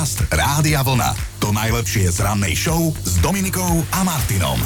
Podcast 0.00 0.32
Rádia 0.32 0.80
Vlna. 0.80 1.12
To 1.44 1.52
najlepšie 1.52 2.08
z 2.08 2.24
rannej 2.24 2.56
show 2.56 2.88
s 3.04 3.20
Dominikou 3.20 3.84
a 3.92 4.00
Martinom. 4.00 4.56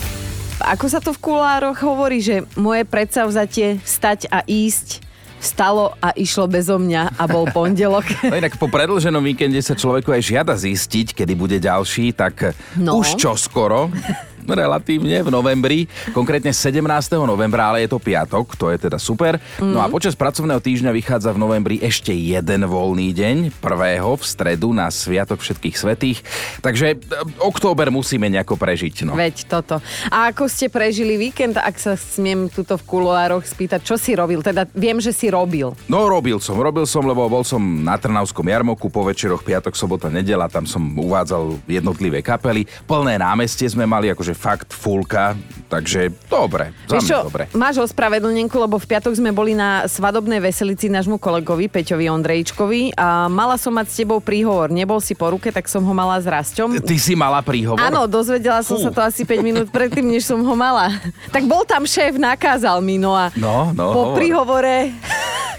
Ako 0.63 0.87
sa 0.87 1.03
to 1.03 1.11
v 1.11 1.19
kulároch 1.19 1.75
hovorí, 1.83 2.23
že 2.23 2.47
moje 2.55 2.87
predsavzatie 2.87 3.83
stať 3.83 4.31
a 4.31 4.47
ísť 4.47 5.03
stalo 5.43 5.91
a 5.99 6.15
išlo 6.15 6.47
bezo 6.47 6.79
mňa 6.79 7.19
a 7.19 7.25
bol 7.27 7.51
pondelok. 7.51 8.07
No 8.31 8.39
inak 8.39 8.55
po 8.55 8.71
predlženom 8.71 9.27
víkende 9.27 9.59
sa 9.59 9.75
človeku 9.75 10.15
aj 10.15 10.23
žiada 10.23 10.55
zistiť, 10.55 11.19
kedy 11.19 11.35
bude 11.35 11.59
ďalší, 11.59 12.15
tak 12.15 12.55
No. 12.79 13.03
už 13.03 13.19
čo 13.19 13.35
skoro 13.35 13.91
relatívne 14.47 15.21
v 15.21 15.31
novembri, 15.31 15.79
konkrétne 16.13 16.53
17. 16.53 16.85
novembra, 17.25 17.73
ale 17.73 17.85
je 17.85 17.91
to 17.91 17.99
piatok, 17.99 18.55
to 18.55 18.69
je 18.69 18.79
teda 18.79 18.97
super. 18.97 19.37
No 19.59 19.81
Mhm. 19.81 19.85
a 19.85 19.89
počas 19.89 20.15
pracovného 20.15 20.61
týždňa 20.61 20.91
vychádza 20.93 21.33
v 21.33 21.39
novembri 21.41 21.77
ešte 21.81 22.13
jeden 22.13 22.65
voľný 22.65 23.11
deň, 23.11 23.37
prvého 23.59 24.15
v 24.15 24.25
stredu 24.25 24.71
na 24.71 24.89
Sviatok 24.89 25.41
všetkých 25.41 25.77
svetých. 25.77 26.19
Takže 26.61 26.87
e, 26.93 26.97
október 27.41 27.89
musíme 27.89 28.29
nejako 28.29 28.59
prežiť. 28.59 29.07
No. 29.07 29.17
Veď 29.17 29.47
toto. 29.47 29.81
A 30.11 30.31
ako 30.31 30.47
ste 30.47 30.69
prežili 30.69 31.17
víkend, 31.17 31.57
ak 31.57 31.77
sa 31.79 31.95
smiem 31.95 32.51
tuto 32.51 32.77
v 32.77 32.85
kuloároch 32.85 33.47
spýtať, 33.47 33.81
čo 33.83 33.97
si 33.97 34.13
robil? 34.13 34.43
Teda 34.43 34.69
viem, 34.75 34.99
že 34.99 35.15
si 35.15 35.31
robil. 35.31 35.73
No 35.87 36.07
robil 36.07 36.37
som, 36.43 36.59
robil 36.59 36.85
som, 36.85 37.07
lebo 37.07 37.27
bol 37.27 37.47
som 37.47 37.61
na 37.61 37.97
Trnavskom 37.97 38.45
jarmoku 38.45 38.91
po 38.91 39.07
večeroch, 39.07 39.41
piatok, 39.41 39.79
sobota, 39.79 40.11
nedela, 40.11 40.51
tam 40.51 40.67
som 40.67 40.83
uvádzal 40.83 41.57
jednotlivé 41.65 42.21
kapely. 42.21 42.67
Plné 42.85 43.17
námestie 43.17 43.71
sme 43.71 43.87
mali, 43.87 44.11
akože 44.11 44.34
fakt 44.35 44.71
fulka, 44.71 45.33
takže 45.67 46.13
dobre, 46.27 46.75
za 46.85 46.99
mňa 46.99 47.09
čo, 47.09 47.19
dobre. 47.25 47.45
máš 47.55 47.81
ospravedlnenku, 47.81 48.55
lebo 48.55 48.77
v 48.77 48.87
piatok 48.87 49.15
sme 49.15 49.31
boli 49.31 49.55
na 49.55 49.87
svadobnej 49.87 50.39
veselici 50.39 50.87
nášmu 50.87 51.17
kolegovi 51.17 51.67
Peťovi 51.67 52.11
Ondrejčkovi 52.11 52.95
a 52.95 53.27
mala 53.27 53.55
som 53.57 53.73
mať 53.73 53.87
s 53.89 53.95
tebou 53.97 54.19
príhovor. 54.19 54.69
Nebol 54.69 54.99
si 54.99 55.15
po 55.15 55.31
ruke, 55.31 55.49
tak 55.49 55.67
som 55.67 55.81
ho 55.81 55.95
mala 55.95 56.19
s 56.19 56.27
Rasťom. 56.27 56.83
Ty 56.83 56.97
si 56.99 57.15
mala 57.15 57.41
príhovor? 57.41 57.81
Áno, 57.81 58.05
dozvedela 58.05 58.61
som 58.61 58.77
Fú. 58.77 58.87
sa 58.87 58.91
to 58.91 59.01
asi 59.01 59.23
5 59.23 59.41
minút 59.41 59.69
predtým, 59.71 60.05
než 60.05 60.27
som 60.27 60.39
ho 60.39 60.55
mala. 60.55 60.91
Tak 61.31 61.47
bol 61.47 61.63
tam 61.63 61.87
šéf, 61.87 62.19
nakázal 62.19 62.83
mi, 62.83 62.99
no 62.99 63.15
a 63.15 63.31
No, 63.35 63.71
no, 63.71 63.85
po 63.91 64.03
hovor. 64.11 64.17
príhovore, 64.19 64.91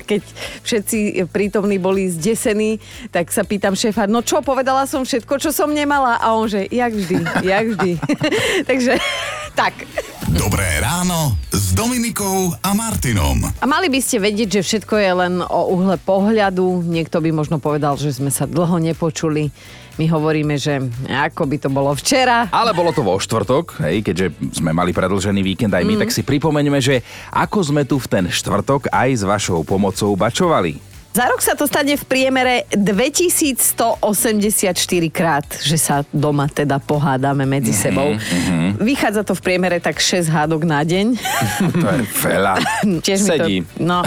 keď 0.05 0.21
všetci 0.61 0.97
prítomní 1.33 1.75
boli 1.75 2.05
zdesení, 2.07 2.77
tak 3.09 3.33
sa 3.33 3.41
pýtam 3.41 3.73
šéfa, 3.73 4.05
no 4.05 4.21
čo, 4.21 4.37
povedala 4.39 4.85
som 4.85 5.01
všetko, 5.01 5.41
čo 5.41 5.49
som 5.49 5.73
nemala? 5.73 6.21
A 6.21 6.37
on 6.37 6.45
že, 6.45 6.69
jak 6.69 6.93
vždy, 6.93 7.15
jak 7.41 7.65
vždy. 7.73 7.91
Takže 8.65 8.97
tak. 9.59 9.85
Dobré 10.27 10.81
ráno 10.81 11.37
s 11.47 11.71
Dominikou 11.71 12.51
a 12.59 12.73
Martinom. 12.73 13.39
A 13.55 13.65
mali 13.65 13.87
by 13.87 14.01
ste 14.01 14.17
vedieť, 14.17 14.59
že 14.59 14.65
všetko 14.65 14.95
je 14.95 15.11
len 15.15 15.33
o 15.39 15.71
uhle 15.71 15.95
pohľadu. 15.95 16.83
Niekto 16.83 17.21
by 17.21 17.29
možno 17.31 17.57
povedal, 17.57 17.95
že 17.95 18.11
sme 18.11 18.27
sa 18.27 18.43
dlho 18.43 18.81
nepočuli. 18.81 19.53
My 19.95 20.11
hovoríme, 20.11 20.59
že 20.59 20.83
ako 21.07 21.47
by 21.47 21.57
to 21.57 21.69
bolo 21.71 21.95
včera. 21.95 22.51
Ale 22.51 22.75
bolo 22.75 22.91
to 22.91 22.99
vo 22.99 23.15
štvrtok, 23.15 23.79
hej, 23.79 24.03
keďže 24.03 24.27
sme 24.51 24.75
mali 24.75 24.91
predlžený 24.91 25.39
víkend 25.39 25.71
aj 25.71 25.85
my, 25.85 25.95
Mhm. 25.95 26.01
tak 26.03 26.11
si 26.11 26.19
pripomeňme, 26.19 26.79
že 26.83 26.99
ako 27.31 27.63
sme 27.63 27.87
tu 27.87 27.95
v 27.95 28.07
ten 28.09 28.25
štvrtok 28.27 28.91
aj 28.91 29.09
s 29.13 29.23
vašou 29.23 29.63
pomocou 29.63 30.11
bačovali. 30.11 30.94
Za 31.15 31.31
rok 31.31 31.39
sa 31.39 31.55
to 31.55 31.63
stane 31.63 31.95
v 31.95 32.03
priemere 32.03 32.67
2184 32.75 34.03
krát, 35.07 35.47
že 35.63 35.79
sa 35.79 36.03
doma 36.11 36.43
teda 36.45 36.75
pohádame 36.75 37.47
medzi 37.47 37.71
Mhm, 37.71 37.79
sebou. 37.79 38.09
Vychádza 38.75 39.23
to 39.23 39.31
v 39.31 39.41
priemere 39.41 39.79
tak 39.79 39.95
6 39.95 40.27
hádok 40.27 40.67
na 40.67 40.83
deň. 40.83 41.15
To 41.81 41.87
je 41.87 42.03
veľa. 42.19 42.53
Tiež 43.05 43.23
mi 43.23 43.29
Sedí. 43.31 43.57
To, 43.63 43.79
no. 43.79 43.99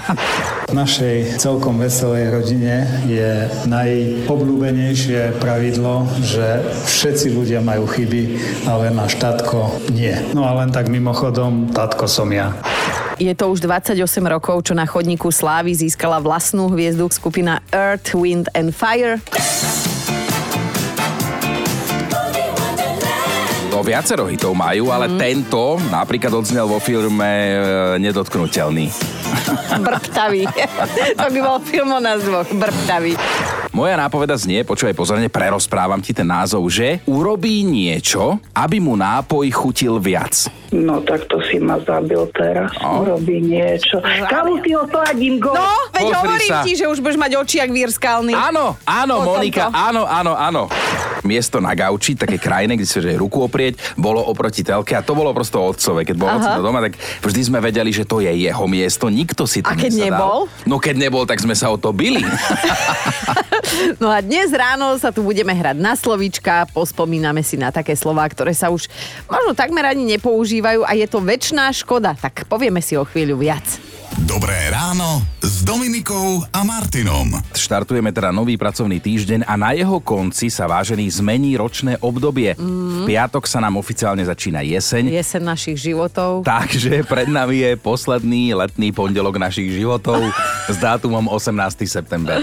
V 0.70 0.74
našej 0.74 1.34
celkom 1.36 1.78
veselej 1.78 2.30
rodine 2.30 2.74
je 3.06 3.30
najobľúbenejšie 3.66 5.38
pravidlo, 5.38 6.06
že 6.22 6.62
všetci 6.86 7.30
ľudia 7.30 7.58
majú 7.58 7.86
chyby, 7.86 8.22
ale 8.66 8.90
náš 8.90 9.14
tatko 9.16 9.82
nie. 9.90 10.14
No 10.30 10.42
a 10.42 10.54
len 10.58 10.70
tak 10.70 10.86
mimochodom, 10.86 11.70
tatko 11.70 12.06
som 12.06 12.30
ja. 12.30 12.54
Je 13.16 13.32
to 13.32 13.48
už 13.48 13.64
28 13.64 13.96
rokov, 14.28 14.60
čo 14.62 14.76
na 14.76 14.84
chodníku 14.84 15.32
Slávy 15.32 15.72
získala 15.72 16.20
vlastnú 16.20 16.68
hviezdu 16.68 17.08
skupina 17.08 17.64
Earth, 17.72 18.12
Wind 18.12 18.52
and 18.52 18.76
Fire. 18.76 19.16
No 23.66 23.84
viacero 23.84 24.24
hitov 24.24 24.52
majú, 24.52 24.88
ale 24.88 25.04
Mhm. 25.06 25.16
tento 25.16 25.76
napríklad 25.88 26.32
odznel 26.34 26.64
vo 26.64 26.76
filme 26.76 27.28
e, 27.28 27.56
Nedotknutelný. 28.00 28.88
Brptavý. 29.86 30.48
to 31.20 31.26
by 31.28 31.40
bol 31.40 31.60
film 31.60 31.92
o 31.92 32.00
názvoch. 32.00 32.48
Brptavý. 32.48 33.16
Moja 33.72 34.00
nápoveda 34.00 34.32
znie, 34.32 34.64
počúvaj 34.64 34.96
pozorne, 34.96 35.28
prerozprávam 35.28 36.00
ti 36.00 36.16
ten 36.16 36.24
názov, 36.24 36.64
že 36.68 37.04
urobí 37.04 37.60
niečo, 37.60 38.40
aby 38.56 38.80
mu 38.80 38.96
nápoj 38.96 39.44
chutil 39.52 40.00
viac. 40.00 40.48
No 40.76 41.00
tak 41.00 41.24
to 41.24 41.40
si 41.42 41.56
ma 41.56 41.80
zabil 41.80 42.20
teraz. 42.30 42.68
No. 42.78 43.00
Urobí 43.00 43.40
niečo. 43.40 43.96
Kamu 44.02 44.60
si 44.60 44.72
osladím 44.72 45.40
go. 45.40 45.50
No, 45.50 45.64
veď 45.90 46.04
Pozri 46.04 46.16
hovorím 46.20 46.50
sa. 46.50 46.60
ti, 46.60 46.72
že 46.74 46.84
už 46.84 47.00
budeš 47.00 47.16
mať 47.16 47.32
oči 47.34 47.56
jak 47.58 47.70
vír 47.70 47.88
skalný. 47.88 48.36
Áno, 48.36 48.76
áno, 48.82 49.14
Po 49.18 49.34
Monika, 49.34 49.66
tomto. 49.66 49.80
áno, 49.80 50.02
áno, 50.04 50.32
áno. 50.32 50.62
Miesto 51.22 51.58
na 51.58 51.72
gauči, 51.72 52.12
také 52.12 52.36
krajine, 52.36 52.76
kde 52.76 52.84
si 52.84 52.98
že 52.98 53.16
ruku 53.16 53.40
oprieť, 53.40 53.80
bolo 53.96 54.20
oproti 54.20 54.60
telke 54.60 54.92
a 54.92 55.00
to 55.00 55.12
bolo 55.12 55.32
prosto 55.32 55.58
otcové. 55.58 56.04
Keď 56.04 56.14
bol 56.14 56.28
otcov 56.28 56.60
doma, 56.60 56.78
tak 56.80 56.94
vždy 57.18 57.40
sme 57.42 57.58
vedeli, 57.58 57.88
že 57.88 58.04
to 58.04 58.20
je 58.20 58.30
jeho 58.30 58.64
miesto, 58.64 59.08
nikto 59.08 59.42
si 59.42 59.58
A 59.60 59.72
tam 59.72 59.80
keď 59.80 59.90
nesadal. 59.90 60.06
nebol? 60.12 60.38
No 60.62 60.76
keď 60.76 60.94
nebol, 60.98 61.24
tak 61.24 61.40
sme 61.40 61.54
sa 61.54 61.66
o 61.66 61.76
to 61.76 61.90
bili. 61.90 62.20
No 63.98 64.08
a 64.08 64.20
dnes 64.20 64.50
ráno 64.50 64.94
sa 64.96 65.10
tu 65.10 65.20
budeme 65.20 65.50
hrať 65.50 65.76
na 65.76 65.92
slovíčka, 65.92 66.66
pospomíname 66.70 67.42
si 67.42 67.56
na 67.56 67.68
také 67.68 67.94
slová, 67.94 68.24
ktoré 68.24 68.52
sa 68.52 68.68
už 68.68 68.86
možno 69.26 69.52
takmer 69.52 69.84
ani 69.84 70.16
nepoužívajú 70.16 70.65
a 70.66 70.92
je 70.98 71.06
to 71.06 71.22
väčšiná 71.22 71.70
škoda, 71.70 72.18
tak 72.18 72.50
povieme 72.50 72.82
si 72.82 72.98
o 72.98 73.06
chvíľu 73.06 73.38
viac. 73.38 73.95
Dobré 74.24 74.72
ráno 74.72 75.20
s 75.44 75.60
Dominikou 75.60 76.40
a 76.48 76.64
Martinom. 76.64 77.36
Štartujeme 77.52 78.08
teda 78.16 78.32
nový 78.32 78.56
pracovný 78.56 78.96
týždeň 78.96 79.44
a 79.44 79.60
na 79.60 79.76
jeho 79.76 80.00
konci 80.00 80.48
sa 80.48 80.64
vážený 80.64 81.04
zmení 81.20 81.52
ročné 81.60 82.00
obdobie. 82.00 82.56
Mhm. 82.56 83.04
V 83.04 83.12
piatok 83.12 83.44
sa 83.44 83.60
nám 83.60 83.76
oficiálne 83.76 84.24
začína 84.24 84.64
jeseň. 84.64 85.12
Jesen 85.12 85.44
našich 85.44 85.76
životov. 85.76 86.48
Takže 86.48 87.04
pred 87.04 87.28
nami 87.28 87.60
je 87.60 87.72
posledný 87.76 88.56
letný 88.56 88.88
pondelok 88.88 89.36
našich 89.36 89.68
životov 89.68 90.32
s 90.72 90.80
dátumom 90.80 91.28
18. 91.28 91.84
september. 91.84 92.40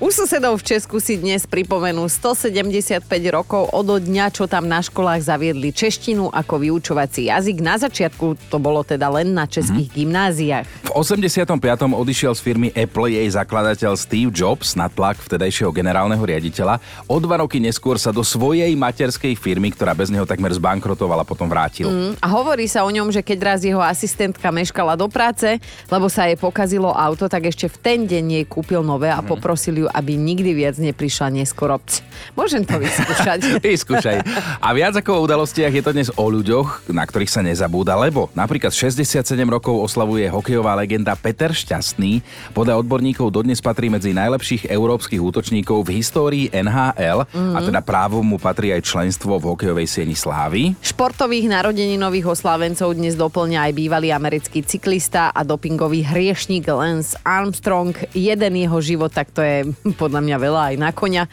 U 0.00 0.08
susedov 0.08 0.64
v 0.64 0.64
Česku 0.64 0.96
si 0.96 1.20
dnes 1.20 1.44
pripomenú 1.44 2.08
175 2.08 3.04
rokov 3.28 3.68
od 3.68 4.00
dňa, 4.00 4.32
čo 4.32 4.48
tam 4.48 4.64
na 4.64 4.80
školách 4.80 5.20
zaviedli 5.28 5.76
češtinu 5.76 6.32
ako 6.32 6.64
vyučovací 6.64 7.28
jazyk. 7.28 7.60
Na 7.60 7.76
začiatku 7.76 8.48
to 8.48 8.56
bolo 8.56 8.80
teda 8.80 9.12
len 9.12 9.36
na 9.36 9.44
českých 9.44 9.92
gymnáziách. 9.92 10.64
V 10.88 11.01
85. 11.02 11.58
odišiel 11.98 12.30
z 12.30 12.40
firmy 12.40 12.68
Apple 12.78 13.10
jej 13.10 13.26
zakladateľ 13.26 13.98
Steve 13.98 14.30
Jobs 14.30 14.78
na 14.78 14.86
tlak 14.86 15.18
vtedajšieho 15.18 15.74
generálneho 15.74 16.22
riaditeľa. 16.22 16.78
O 17.10 17.18
dva 17.18 17.42
roky 17.42 17.58
neskôr 17.58 17.98
sa 17.98 18.14
do 18.14 18.22
svojej 18.22 18.70
materskej 18.78 19.34
firmy, 19.34 19.74
ktorá 19.74 19.98
bez 19.98 20.14
neho 20.14 20.22
takmer 20.22 20.54
zbankrotovala, 20.54 21.26
potom 21.26 21.50
vrátil. 21.50 21.90
A 22.22 22.26
hovorí 22.30 22.70
sa 22.70 22.86
o 22.86 22.90
ňom, 22.94 23.10
že 23.10 23.18
keď 23.18 23.38
raz 23.42 23.60
jeho 23.66 23.82
asistentka 23.82 24.54
meškala 24.54 24.94
do 24.94 25.10
práce, 25.10 25.58
lebo 25.90 26.06
sa 26.06 26.30
jej 26.30 26.38
pokazilo 26.38 26.94
auto, 26.94 27.26
tak 27.26 27.50
ešte 27.50 27.66
v 27.66 27.76
ten 27.82 27.98
deň 28.06 28.24
jej 28.38 28.44
kúpil 28.46 28.86
nové 28.86 29.10
a 29.10 29.18
poprosil 29.26 29.82
ju, 29.82 29.86
aby 29.90 30.14
nikdy 30.14 30.54
viac 30.54 30.78
neprišla 30.78 31.34
neskoro. 31.34 31.82
Pc, 31.82 31.98
Môžem 32.38 32.62
to 32.62 32.78
vyskúšať. 32.78 33.58
Vyskúšaj. 33.74 34.16
A 34.62 34.68
viac 34.70 34.94
ako 34.94 35.18
o 35.18 35.22
udalostiach 35.26 35.74
je 35.74 35.82
to 35.82 35.90
dnes 35.90 36.08
o 36.14 36.24
ľuďoch, 36.30 36.94
na 36.94 37.02
ktorých 37.02 37.32
sa 37.32 37.42
nezabúda, 37.42 37.98
lebo 37.98 38.30
napríklad 38.38 38.70
67 38.70 39.26
rokov 39.50 39.74
oslavuje 39.82 40.30
hokejová 40.30 40.78
legenda 40.78 40.91
Peter 41.16 41.48
Šťastný. 41.48 42.20
Podľa 42.52 42.84
odborníkov 42.84 43.32
dodnes 43.32 43.64
patrí 43.64 43.88
medzi 43.88 44.12
najlepších 44.12 44.68
európskych 44.68 45.16
útočníkov 45.16 45.88
v 45.88 45.96
histórii 45.96 46.44
NHL 46.52 47.24
a 47.32 47.58
teda 47.64 47.80
právom 47.80 48.20
mu 48.20 48.36
patrí 48.36 48.76
aj 48.76 48.84
členstvo 48.84 49.40
v 49.40 49.56
hokejovej 49.56 49.88
sieni 49.88 50.12
Slávy. 50.12 50.76
Športových 50.84 51.48
narodeninových 51.48 52.36
oslávencov 52.36 52.92
dnes 52.92 53.16
doplňa 53.16 53.70
aj 53.70 53.72
bývalý 53.72 54.12
americký 54.12 54.60
cyklista 54.60 55.32
a 55.32 55.40
dopingový 55.46 56.04
hriešník 56.04 56.68
Lance 56.68 57.16
Armstrong. 57.24 57.96
Jeden 58.12 58.52
jeho 58.58 58.78
život, 58.84 59.14
tak 59.14 59.32
to 59.32 59.40
je 59.40 59.64
podľa 60.02 60.20
mňa 60.20 60.36
veľa 60.36 60.62
aj 60.72 60.74
na 60.76 60.90
konia. 60.92 61.24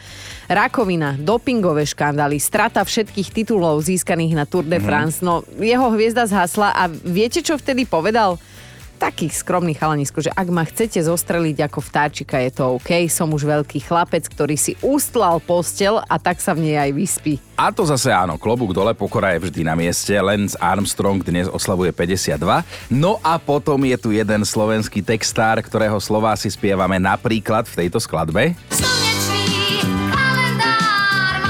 Rakovina, 0.48 1.18
dopingové 1.20 1.84
škandály, 1.84 2.40
strata 2.40 2.80
všetkých 2.80 3.28
titulov 3.34 3.84
získaných 3.84 4.32
na 4.38 4.44
Tour 4.48 4.64
de 4.64 4.80
France. 4.80 5.20
No, 5.20 5.44
jeho 5.58 5.92
hviezda 5.92 6.24
zhasla 6.24 6.72
a 6.74 6.88
viete, 6.88 7.42
čo 7.42 7.58
vtedy 7.58 7.84
povedal? 7.84 8.38
Takých 9.00 9.40
skromných 9.40 9.80
chalanisko, 9.80 10.20
že 10.20 10.28
ak 10.28 10.48
ma 10.52 10.68
chcete 10.68 11.00
zostreliť 11.00 11.64
ako 11.64 11.80
vtáčika, 11.80 12.36
je 12.44 12.52
to 12.52 12.76
OK. 12.76 13.08
Som 13.08 13.32
už 13.32 13.48
veľký 13.48 13.80
chlapec, 13.80 14.28
ktorý 14.28 14.60
si 14.60 14.76
ustlal 14.84 15.40
postel 15.40 16.04
a 16.04 16.20
tak 16.20 16.44
sa 16.44 16.52
v 16.52 16.68
nej 16.68 16.76
aj 16.76 16.90
vyspí. 16.92 17.40
A 17.56 17.72
to 17.72 17.88
zase 17.88 18.12
áno, 18.12 18.36
klobúk 18.36 18.76
dole, 18.76 18.92
pokora 18.92 19.32
je 19.32 19.48
vždy 19.48 19.64
na 19.64 19.72
mieste. 19.72 20.12
Lance 20.20 20.52
Armstrong 20.60 21.24
dnes 21.24 21.48
oslavuje 21.48 21.88
52. 21.96 22.36
No 22.92 23.16
a 23.24 23.40
potom 23.40 23.80
je 23.88 23.96
tu 23.96 24.12
jeden 24.12 24.44
slovenský 24.44 25.00
textár, 25.00 25.56
ktorého 25.64 25.96
slová 25.96 26.36
si 26.36 26.52
spievame 26.52 27.00
napríklad 27.00 27.64
v 27.64 27.84
tejto 27.84 27.96
skladbe. 27.96 28.52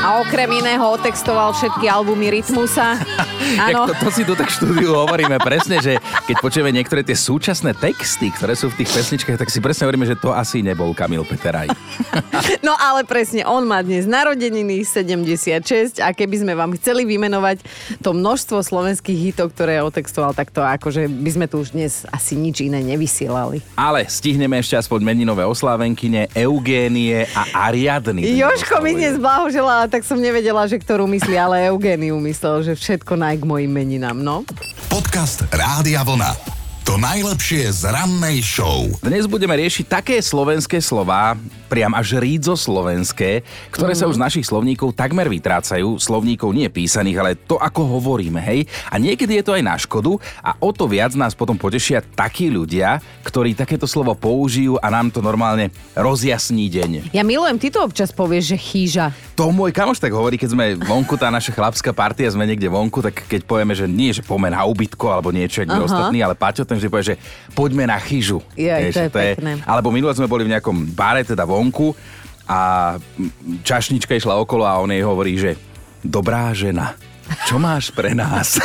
A 0.00 0.18
okrem 0.24 0.48
iného 0.48 0.86
otextoval 0.96 1.52
všetky 1.54 1.86
albumy 1.86 2.32
Rytmusa. 2.32 2.96
Áno. 3.58 3.90
to, 3.90 3.94
to 3.96 4.08
si 4.12 4.22
tu 4.22 4.38
tak 4.38 4.52
štúdiu 4.52 4.94
hovoríme 4.94 5.40
presne, 5.42 5.80
že 5.82 5.98
keď 6.28 6.36
počujeme 6.38 6.70
niektoré 6.70 7.02
tie 7.02 7.16
súčasné 7.16 7.74
texty, 7.74 8.30
ktoré 8.30 8.54
sú 8.54 8.70
v 8.70 8.84
tých 8.84 8.90
pesničkách, 8.92 9.40
tak 9.40 9.50
si 9.50 9.58
presne 9.58 9.88
hovoríme, 9.88 10.06
že 10.06 10.18
to 10.18 10.30
asi 10.30 10.62
nebol 10.62 10.92
Kamil 10.92 11.26
Peteraj. 11.26 11.70
No 12.60 12.76
ale 12.76 13.06
presne, 13.08 13.42
on 13.46 13.64
má 13.64 13.80
dnes 13.80 14.04
narodeniny 14.04 14.84
76 14.84 15.98
a 16.02 16.12
keby 16.12 16.44
sme 16.44 16.52
vám 16.52 16.76
chceli 16.76 17.08
vymenovať 17.08 17.62
to 18.04 18.12
množstvo 18.12 18.60
slovenských 18.60 19.32
hitov, 19.32 19.52
ktoré 19.56 19.80
otextoval, 19.80 20.36
tak 20.36 20.52
to 20.52 20.60
akože 20.60 21.08
by 21.08 21.30
sme 21.30 21.46
tu 21.48 21.62
už 21.62 21.72
dnes 21.72 22.04
asi 22.12 22.36
nič 22.36 22.60
iné 22.60 22.84
nevysielali. 22.84 23.64
Ale 23.74 24.04
stihneme 24.06 24.60
ešte 24.60 24.76
aspoň 24.76 25.00
meninové 25.02 25.42
oslávenkyne 25.48 26.28
Eugénie 26.36 27.26
a 27.32 27.70
Ariadny. 27.72 28.22
Joško 28.36 28.84
mi 28.84 28.94
dnes 28.94 29.16
blahoželala, 29.16 29.88
tak 29.88 30.04
som 30.04 30.20
nevedela, 30.20 30.68
že 30.68 30.76
ktorú 30.76 31.08
myslí, 31.08 31.34
ale 31.36 31.72
Eugéniu 31.72 32.20
myslel, 32.20 32.70
že 32.70 32.72
všetko 32.76 33.16
naj 33.16 33.39
k 33.40 33.44
mojim 33.48 33.72
meninám, 33.72 34.20
no. 34.20 34.44
Podcast 34.88 35.48
Rádia 35.48 36.04
Vlna. 36.04 36.59
To 36.88 36.96
najlepšie 36.96 37.68
z 37.76 37.92
rannej 37.92 38.40
show. 38.40 38.88
Dnes 39.04 39.28
budeme 39.28 39.52
riešiť 39.52 39.84
také 39.84 40.16
slovenské 40.24 40.80
slová, 40.80 41.36
priam 41.68 41.92
až 41.92 42.16
rídzo 42.16 42.56
slovenské, 42.56 43.44
ktoré 43.68 43.92
sa 43.92 44.08
už 44.08 44.16
z 44.16 44.24
našich 44.24 44.46
slovníkov 44.48 44.96
takmer 44.96 45.28
vytrácajú. 45.28 46.00
Slovníkov 46.00 46.56
nie 46.56 46.72
písaných, 46.72 47.20
ale 47.20 47.30
to, 47.36 47.60
ako 47.60 47.84
hovoríme, 48.00 48.40
hej. 48.40 48.64
A 48.88 48.96
niekedy 48.96 49.38
je 49.38 49.44
to 49.44 49.54
aj 49.54 49.62
na 49.62 49.76
škodu 49.76 50.16
a 50.40 50.56
o 50.56 50.72
to 50.72 50.88
viac 50.88 51.12
nás 51.14 51.36
potom 51.36 51.54
potešia 51.54 52.00
takí 52.02 52.48
ľudia, 52.48 52.98
ktorí 53.28 53.52
takéto 53.52 53.84
slovo 53.84 54.16
použijú 54.16 54.80
a 54.80 54.88
nám 54.88 55.12
to 55.12 55.20
normálne 55.20 55.68
rozjasní 55.94 56.66
deň. 56.72 56.90
Ja 57.12 57.22
milujem, 57.22 57.60
ty 57.60 57.68
to 57.68 57.84
občas 57.84 58.08
povieš, 58.10 58.56
že 58.56 58.58
chýža. 58.58 59.06
To 59.36 59.52
môj 59.52 59.70
kamoš 59.70 60.00
tak 60.00 60.16
hovorí, 60.16 60.40
keď 60.40 60.50
sme 60.56 60.64
vonku, 60.80 61.20
tá 61.20 61.28
naša 61.28 61.52
chlapská 61.52 61.92
partia, 61.92 62.32
sme 62.32 62.48
niekde 62.48 62.72
vonku, 62.72 63.04
tak 63.04 63.28
keď 63.28 63.44
povieme, 63.44 63.76
že 63.76 63.84
nie, 63.84 64.16
že 64.16 64.24
poďme 64.24 64.56
na 64.56 64.64
ubytko 64.64 65.12
alebo 65.12 65.28
niečo, 65.30 65.62
Aha. 65.68 65.86
ostatní, 65.86 66.24
ale 66.24 66.34
Paťo 66.34 66.69
ten 66.70 66.78
vždy 66.78 66.86
povie, 66.86 67.08
že 67.10 67.16
poďme 67.50 67.90
na 67.90 67.98
chyžu. 67.98 68.38
Jej, 68.54 68.94
Vieš, 68.94 68.94
to 68.94 69.02
je 69.02 69.10
pekné. 69.10 69.58
Alebo 69.66 69.90
minule 69.90 70.14
sme 70.14 70.30
boli 70.30 70.46
v 70.46 70.54
nejakom 70.54 70.94
bare, 70.94 71.26
teda 71.26 71.42
vonku 71.42 71.90
a 72.46 72.94
čašnička 73.66 74.14
išla 74.14 74.38
okolo 74.38 74.62
a 74.62 74.78
on 74.78 74.94
jej 74.94 75.02
hovorí, 75.02 75.34
že 75.34 75.58
dobrá 76.06 76.54
žena, 76.54 76.94
čo 77.46 77.58
máš 77.58 77.90
pre 77.90 78.14
nás? 78.14 78.58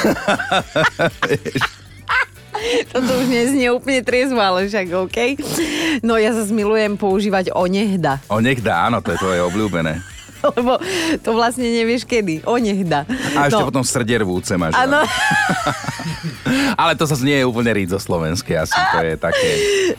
Toto 2.89 3.11
už 3.21 3.27
neznie 3.29 3.69
úplne 3.69 4.01
triezvo, 4.01 4.41
ale 4.41 4.65
však 4.65 4.87
OK. 4.89 5.17
No 6.01 6.17
ja 6.17 6.33
sa 6.33 6.41
milujem 6.49 6.97
používať 6.97 7.53
onehda, 7.53 8.17
o 8.25 8.41
nech 8.41 8.63
dá, 8.63 8.89
áno, 8.89 9.05
to 9.05 9.13
je 9.13 9.21
tvoje 9.21 9.41
obľúbené. 9.45 10.14
lebo 10.55 10.77
to 11.21 11.29
vlastne 11.33 11.65
nevieš 11.65 12.05
kedy. 12.05 12.45
Onehda. 12.45 13.07
A 13.35 13.49
ešte 13.49 13.63
no. 13.63 13.69
potom 13.69 13.83
srdervúce 13.83 14.53
máš. 14.55 14.77
Áno, 14.77 15.01
Ale 16.81 16.93
to 16.93 17.07
sa 17.09 17.15
nie 17.23 17.41
je 17.41 17.45
úplne 17.47 17.71
rídzo 17.73 17.97
slovenské, 17.97 18.55
asi 18.59 18.75
to 18.75 18.97
je 19.01 19.15
také... 19.17 19.49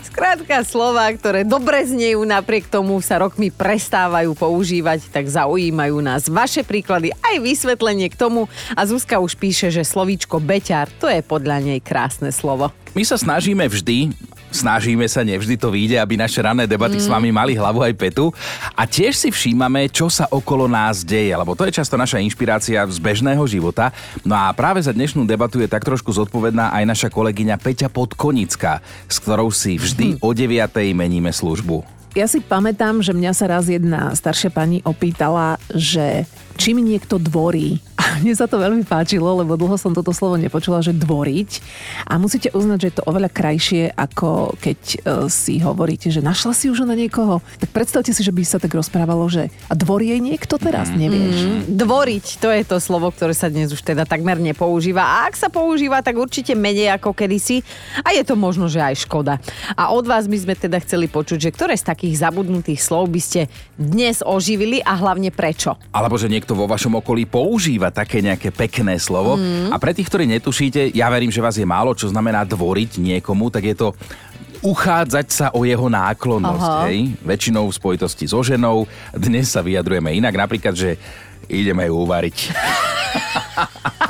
skrátka 0.06 0.62
slova, 0.62 1.08
ktoré 1.10 1.42
dobre 1.42 1.82
znejú, 1.82 2.22
napriek 2.22 2.70
tomu 2.70 2.98
sa 3.02 3.18
rokmi 3.18 3.50
prestávajú 3.50 4.36
používať, 4.36 5.10
tak 5.10 5.26
zaujímajú 5.26 5.98
nás 6.02 6.30
vaše 6.30 6.62
príklady, 6.62 7.10
aj 7.24 7.42
vysvetlenie 7.42 8.12
k 8.12 8.18
tomu. 8.18 8.46
A 8.78 8.86
Zuzka 8.86 9.18
už 9.18 9.34
píše, 9.36 9.72
že 9.74 9.82
slovíčko 9.82 10.38
beťar, 10.38 10.90
to 11.02 11.10
je 11.10 11.20
podľa 11.24 11.62
nej 11.64 11.80
krásne 11.82 12.30
slovo. 12.30 12.70
My 12.96 13.04
sa 13.04 13.20
snažíme 13.20 13.60
vždy, 13.68 14.08
snažíme 14.48 15.04
sa, 15.04 15.20
nevždy 15.20 15.60
to 15.60 15.68
vyjde, 15.68 16.00
aby 16.00 16.16
naše 16.16 16.40
ranné 16.40 16.64
debaty 16.64 16.96
mm. 16.96 17.04
s 17.04 17.12
vami 17.12 17.28
mali 17.28 17.52
hlavu 17.52 17.84
aj 17.84 17.92
petu. 17.92 18.32
A 18.72 18.88
tiež 18.88 19.12
si 19.12 19.28
všímame, 19.28 19.92
čo 19.92 20.08
sa 20.08 20.24
okolo 20.32 20.64
nás 20.64 21.04
deje, 21.04 21.36
lebo 21.36 21.52
to 21.52 21.68
je 21.68 21.76
často 21.76 22.00
naša 22.00 22.24
inšpirácia 22.24 22.80
z 22.88 22.96
bežného 22.96 23.44
života. 23.44 23.92
No 24.24 24.32
a 24.32 24.48
práve 24.56 24.80
za 24.80 24.96
dnešnú 24.96 25.28
debatu 25.28 25.60
je 25.60 25.68
tak 25.68 25.84
trošku 25.84 26.08
zodpovedná 26.08 26.72
aj 26.72 26.88
naša 26.88 27.08
kolegyňa 27.12 27.60
Peťa 27.60 27.92
Podkonická, 27.92 28.80
s 29.12 29.16
ktorou 29.20 29.52
si 29.52 29.76
vždy 29.76 30.16
o 30.24 30.32
9. 30.32 30.56
meníme 30.96 31.28
službu. 31.36 31.84
Ja 32.16 32.24
si 32.24 32.40
pamätám, 32.40 33.04
že 33.04 33.12
mňa 33.12 33.32
sa 33.36 33.44
raz 33.44 33.68
jedna 33.68 34.16
staršia 34.16 34.48
pani 34.48 34.80
opýtala, 34.88 35.60
že 35.68 36.24
či 36.56 36.72
mi 36.72 36.80
niekto 36.80 37.20
dvorí. 37.20 37.76
Mne 38.22 38.32
sa 38.32 38.48
to 38.48 38.56
veľmi 38.56 38.84
páčilo, 38.88 39.28
lebo 39.36 39.60
dlho 39.60 39.76
som 39.76 39.92
toto 39.92 40.12
slovo 40.16 40.40
nepočula, 40.40 40.80
že 40.80 40.96
dvoriť. 40.96 41.50
A 42.08 42.16
musíte 42.16 42.48
uznať, 42.52 42.78
že 42.80 42.88
je 42.88 42.96
to 42.96 43.06
oveľa 43.08 43.30
krajšie, 43.32 43.92
ako 43.92 44.56
keď 44.56 44.80
e, 44.80 44.98
si 45.28 45.60
hovoríte, 45.60 46.08
že 46.08 46.24
našla 46.24 46.56
si 46.56 46.72
už 46.72 46.88
na 46.88 46.96
niekoho. 46.96 47.44
Tak 47.60 47.70
predstavte 47.72 48.12
si, 48.16 48.22
že 48.24 48.32
by 48.32 48.42
sa 48.46 48.58
tak 48.62 48.72
rozprávalo, 48.72 49.28
že 49.28 49.52
a 49.68 49.74
dvorí 49.76 50.12
jej 50.14 50.20
niekto 50.22 50.56
teraz, 50.56 50.88
nevieš. 50.92 51.36
Mm, 51.44 51.60
dvoriť, 51.76 52.24
to 52.40 52.48
je 52.48 52.62
to 52.64 52.76
slovo, 52.80 53.12
ktoré 53.12 53.36
sa 53.36 53.52
dnes 53.52 53.68
už 53.72 53.82
teda 53.84 54.08
takmer 54.08 54.40
nepoužíva. 54.40 55.02
A 55.02 55.14
ak 55.28 55.36
sa 55.36 55.52
používa, 55.52 56.00
tak 56.00 56.16
určite 56.16 56.56
menej 56.56 56.96
ako 56.96 57.12
kedysi. 57.12 57.60
A 58.00 58.16
je 58.16 58.22
to 58.24 58.38
možno, 58.38 58.70
že 58.70 58.80
aj 58.80 59.04
škoda. 59.04 59.42
A 59.76 59.92
od 59.92 60.08
vás 60.08 60.24
by 60.30 60.38
sme 60.40 60.54
teda 60.56 60.80
chceli 60.80 61.10
počuť, 61.10 61.50
že 61.50 61.50
ktoré 61.52 61.74
z 61.76 61.84
takých 61.84 62.22
zabudnutých 62.22 62.80
slov 62.80 63.12
by 63.12 63.20
ste 63.20 63.40
dnes 63.76 64.24
oživili 64.24 64.80
a 64.80 64.96
hlavne 64.96 65.28
prečo? 65.34 65.76
Alebo 65.92 66.16
že 66.16 66.30
niekto 66.30 66.56
vo 66.56 66.64
vašom 66.64 66.98
okolí 67.02 67.28
používa 67.28 67.92
také 68.06 68.22
nejaké 68.22 68.54
pekné 68.54 69.02
slovo. 69.02 69.34
Mm. 69.34 69.74
A 69.74 69.76
pre 69.82 69.90
tých, 69.90 70.06
ktorí 70.06 70.30
netušíte, 70.30 70.94
ja 70.94 71.10
verím, 71.10 71.34
že 71.34 71.42
vás 71.42 71.58
je 71.58 71.66
málo, 71.66 71.90
čo 71.98 72.06
znamená 72.06 72.46
dvoriť 72.46 73.02
niekomu, 73.02 73.50
tak 73.50 73.66
je 73.66 73.74
to 73.74 73.88
uchádzať 74.62 75.26
sa 75.26 75.46
o 75.50 75.66
jeho 75.66 75.90
náklonnosť, 75.90 76.70
Aha. 76.70 76.86
hej? 76.86 77.18
Väčšinou 77.26 77.66
v 77.66 77.74
spojitosti 77.74 78.30
so 78.30 78.46
ženou. 78.46 78.86
Dnes 79.10 79.50
sa 79.50 79.58
vyjadrujeme 79.58 80.14
inak, 80.14 80.38
napríklad, 80.38 80.78
že 80.78 80.94
ideme 81.50 81.90
ju 81.90 81.98
uvariť. 82.06 82.38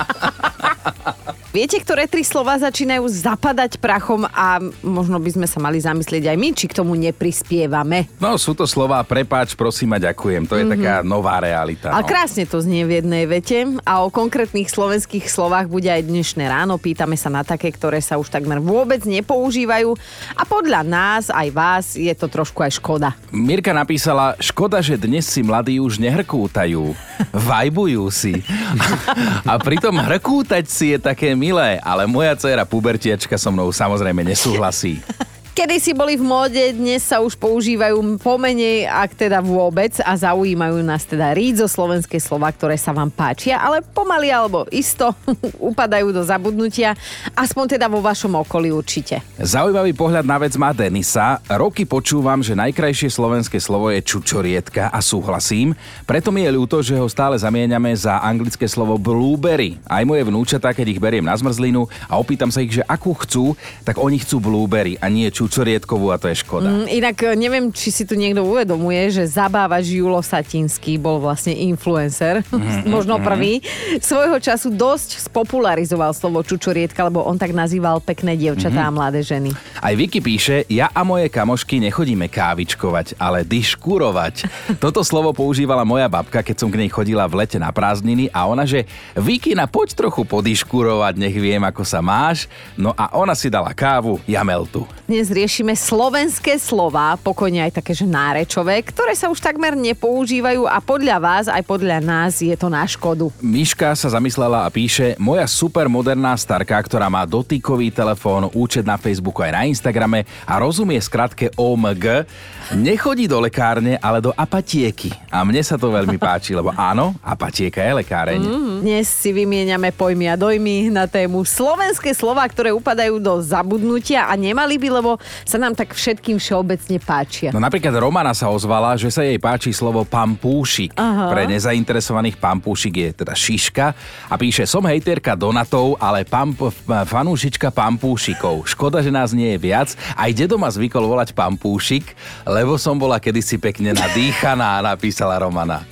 Viete, 1.57 1.81
ktoré 1.81 2.05
tri 2.05 2.21
slova 2.21 2.61
začínajú 2.61 3.09
zapadať 3.09 3.81
prachom 3.81 4.29
a 4.29 4.61
možno 4.85 5.17
by 5.17 5.41
sme 5.41 5.49
sa 5.49 5.57
mali 5.57 5.81
zamyslieť 5.81 6.29
aj 6.29 6.37
my, 6.37 6.49
či 6.53 6.69
k 6.69 6.77
tomu 6.77 6.93
neprispievame. 7.01 8.13
No, 8.21 8.37
sú 8.37 8.53
to 8.53 8.69
slova 8.69 9.01
prepáč, 9.01 9.57
prosím 9.57 9.97
a 9.97 9.99
ďakujem. 10.05 10.45
To 10.45 10.61
je 10.61 10.69
mm-hmm. 10.69 10.77
taká 10.77 10.95
nová 11.01 11.41
realita. 11.41 11.97
A 11.97 12.05
No. 12.05 12.09
krásne 12.13 12.45
to 12.45 12.61
znie 12.61 12.85
v 12.85 13.01
jednej 13.01 13.25
vete 13.25 13.73
a 13.89 14.05
o 14.05 14.13
konkrétnych 14.13 14.69
slovenských 14.69 15.33
slovách 15.33 15.73
bude 15.73 15.89
aj 15.89 16.05
dnešné 16.05 16.45
ráno. 16.45 16.77
Pýtame 16.77 17.17
sa 17.17 17.33
na 17.33 17.41
také, 17.41 17.73
ktoré 17.73 18.05
sa 18.05 18.21
už 18.21 18.29
takmer 18.29 18.61
vôbec 18.61 19.01
nepoužívajú 19.09 19.97
a 20.37 20.45
podľa 20.45 20.85
nás, 20.85 21.33
aj 21.33 21.49
vás, 21.57 21.85
je 21.97 22.13
to 22.13 22.29
trošku 22.29 22.61
aj 22.69 22.77
škoda. 22.77 23.17
Mirka 23.33 23.73
napísala, 23.73 24.37
škoda, 24.45 24.85
že 24.85 25.01
dnes 25.01 25.25
si 25.25 25.41
mladí 25.41 25.81
už 25.81 26.05
nehrkútajú. 26.05 26.93
Vajbujú 27.33 28.05
si. 28.13 28.45
A 29.49 29.57
pritom 29.57 29.97
hrkútať 29.97 30.69
si 30.69 30.93
je 30.93 30.99
také 31.01 31.33
milé, 31.47 31.79
ale 31.79 32.11
moja 32.11 32.35
dcéra 32.35 32.67
pubertiačka 32.67 33.39
so 33.39 33.55
mnou 33.55 33.71
samozrejme 33.71 34.27
nesúhlasí. 34.27 34.99
Kedy 35.57 35.81
si 35.81 35.97
boli 35.97 36.21
v 36.21 36.25
móde, 36.29 36.61
dnes 36.77 37.01
sa 37.01 37.25
už 37.25 37.33
používajú 37.41 38.21
pomenej, 38.21 38.85
ak 38.93 39.17
teda 39.17 39.41
vôbec 39.41 39.89
a 40.05 40.13
zaujímajú 40.13 40.85
nás 40.85 41.09
teda 41.09 41.33
rídzo 41.33 41.65
slovenské 41.65 42.21
slova, 42.21 42.53
ktoré 42.53 42.77
sa 42.77 42.93
vám 42.93 43.09
páčia, 43.09 43.57
ale 43.57 43.81
pomaly 43.81 44.29
alebo 44.29 44.69
isto 44.69 45.17
upadajú 45.73 46.13
do 46.13 46.21
zabudnutia, 46.21 46.93
aspoň 47.33 47.81
teda 47.81 47.89
vo 47.89 48.05
vašom 48.05 48.37
okolí 48.37 48.69
určite. 48.69 49.25
Zaujímavý 49.41 49.97
pohľad 49.97 50.29
na 50.29 50.37
vec 50.37 50.53
má 50.61 50.77
Denisa. 50.77 51.41
Roky 51.49 51.89
počúvam, 51.89 52.45
že 52.45 52.53
najkrajšie 52.53 53.09
slovenské 53.09 53.57
slovo 53.57 53.89
je 53.89 54.05
čučorietka 54.05 54.93
a 54.93 55.01
súhlasím. 55.01 55.73
Preto 56.05 56.37
mi 56.37 56.45
je 56.45 56.53
ľúto, 56.53 56.85
že 56.85 57.01
ho 57.01 57.09
stále 57.09 57.41
zamieňame 57.41 57.97
za 57.97 58.21
anglické 58.21 58.69
slovo 58.69 59.01
blueberry. 59.01 59.81
Aj 59.89 60.05
moje 60.05 60.21
vnúčatá, 60.21 60.77
keď 60.77 60.87
ich 60.93 61.01
beriem 61.01 61.25
na 61.25 61.33
zmrzlinu 61.33 61.89
a 62.13 62.21
opýtam 62.21 62.53
sa 62.53 62.61
ich, 62.61 62.77
že 62.77 62.85
akú 62.85 63.17
chcú, 63.17 63.57
tak 63.89 63.97
oni 63.97 64.21
chcú 64.21 64.37
blueberry 64.37 65.01
a 65.01 65.09
nie 65.09 65.33
čučorietkovú 65.47 66.11
a 66.11 66.19
to 66.19 66.27
je 66.27 66.43
škoda. 66.43 66.67
Mm, 66.67 66.87
Inak 66.91 67.17
e, 67.23 67.39
neviem, 67.39 67.71
či 67.71 67.95
si 67.95 68.03
tu 68.03 68.19
niekto 68.19 68.43
uvedomuje, 68.43 69.15
že 69.15 69.23
zabávač 69.31 69.95
Julo 69.95 70.19
Satinský 70.19 70.99
bol 70.99 71.23
vlastne 71.23 71.55
influencer, 71.55 72.43
možno 72.95 73.23
prvý. 73.23 73.63
Svojho 74.03 74.43
času 74.43 74.75
dosť 74.75 75.31
spopularizoval 75.31 76.11
slovo 76.11 76.43
čučorietka, 76.43 77.07
lebo 77.07 77.23
on 77.23 77.39
tak 77.39 77.55
nazýval 77.55 78.03
pekné 78.03 78.35
dievčatá 78.35 78.91
a 78.91 78.91
mladé 78.91 79.23
ženy. 79.23 79.55
Aj 79.79 79.95
Vicky 79.95 80.19
píše, 80.19 80.67
ja 80.67 80.91
a 80.91 81.07
moje 81.07 81.31
kamošky 81.31 81.79
nechodíme 81.79 82.27
kávičkovať, 82.27 83.15
ale 83.23 83.47
diškurovať. 83.47 84.35
Toto 84.83 85.07
slovo 85.07 85.31
používala 85.31 85.87
moja 85.87 86.11
babka, 86.11 86.43
keď 86.43 86.57
som 86.59 86.69
k 86.75 86.83
nej 86.83 86.91
chodila 86.91 87.31
v 87.31 87.47
lete 87.47 87.63
na 87.63 87.71
prázdniny 87.71 88.35
a 88.35 88.51
ona, 88.51 88.67
že 88.67 88.83
Vicky, 89.15 89.55
na 89.55 89.71
poď 89.71 89.95
trochu 89.95 90.27
podiškurovať, 90.27 91.15
nech 91.15 91.37
viem, 91.39 91.63
ako 91.63 91.87
sa 91.87 92.03
máš. 92.03 92.51
No 92.75 92.91
a 92.99 93.15
ona 93.15 93.39
si 93.39 93.47
dala 93.47 93.71
kávu, 93.71 94.19
ja 94.27 94.43
meltu. 94.43 94.83
Dnes 95.07 95.31
riešime 95.37 95.77
slovenské 95.77 96.57
slova, 96.57 97.21
pokojne 97.21 97.69
aj 97.69 97.85
také, 97.85 97.93
že 97.93 98.09
nárečové, 98.09 98.81
ktoré 98.81 99.13
sa 99.13 99.29
už 99.29 99.45
takmer 99.45 99.77
nepoužívajú 99.77 100.65
a 100.65 100.81
podľa 100.81 101.17
vás, 101.21 101.45
aj 101.53 101.61
podľa 101.69 102.01
nás 102.01 102.41
je 102.41 102.57
to 102.57 102.73
na 102.73 102.89
škodu. 102.89 103.29
Miška 103.45 103.93
sa 103.93 104.09
zamyslela 104.09 104.65
a 104.65 104.73
píše, 104.73 105.13
moja 105.21 105.45
super 105.45 105.93
moderná 105.93 106.33
starka, 106.41 106.81
ktorá 106.81 107.13
má 107.13 107.29
dotykový 107.29 107.93
telefón, 107.93 108.49
účet 108.57 108.89
na 108.89 108.97
Facebooku 108.97 109.45
aj 109.45 109.53
na 109.53 109.63
Instagrame 109.69 110.25
a 110.49 110.57
rozumie 110.57 110.97
skratke 110.97 111.53
OMG, 111.53 112.25
nechodí 112.73 113.29
do 113.29 113.37
lekárne, 113.37 114.01
ale 114.01 114.25
do 114.25 114.33
apatieky. 114.33 115.13
A 115.29 115.45
mne 115.45 115.61
sa 115.61 115.77
to 115.77 115.93
veľmi 115.93 116.17
páči, 116.17 116.57
lebo 116.57 116.73
áno, 116.73 117.13
apatieka 117.21 117.85
je 117.85 117.93
lekáreň. 118.01 118.41
Mm. 118.41 118.77
Dnes 118.81 119.05
si 119.05 119.37
vymieňame 119.37 119.93
pojmy 119.93 120.33
a 120.33 120.41
dojmy 120.41 120.89
na 120.89 121.05
tému 121.05 121.45
slovenské 121.45 122.17
slova, 122.17 122.49
ktoré 122.49 122.73
upadajú 122.73 123.21
do 123.21 123.37
zabudnutia 123.45 124.31
a 124.31 124.33
nemali 124.35 124.81
by, 124.81 124.89
lebo 125.03 125.21
sa 125.45 125.57
nám 125.57 125.75
tak 125.75 125.93
všetkým 125.93 126.37
všeobecne 126.41 126.97
páčia. 127.03 127.51
No 127.55 127.63
napríklad 127.63 127.95
Romana 127.99 128.33
sa 128.33 128.51
ozvala, 128.53 128.95
že 128.99 129.11
sa 129.13 129.23
jej 129.23 129.39
páči 129.41 129.71
slovo 129.71 130.07
pampúšik. 130.07 130.97
Aha. 130.97 131.31
Pre 131.33 131.43
nezainteresovaných 131.49 132.39
pampúšik 132.41 132.95
je 132.95 133.09
teda 133.25 133.35
šiška 133.37 133.87
a 134.31 134.35
píše, 134.35 134.65
som 134.65 134.85
hejterka 134.85 135.39
donatov, 135.39 135.97
ale 135.99 136.25
pamp, 136.25 136.73
fanúšička 136.87 137.71
pampúšikov. 137.71 138.67
Škoda, 138.67 139.01
že 139.01 139.15
nás 139.15 139.37
nie 139.37 139.55
je 139.55 139.59
viac. 139.61 139.89
Aj 140.15 140.31
dedo 140.33 140.57
ma 140.57 140.69
zvykol 140.73 141.05
volať 141.07 141.33
pampúšik, 141.37 142.17
lebo 142.47 142.77
som 142.77 142.97
bola 142.97 143.21
kedysi 143.23 143.57
pekne 143.57 143.97
nadýchaná, 143.97 144.83
napísala 144.83 145.39
Romana. 145.41 145.83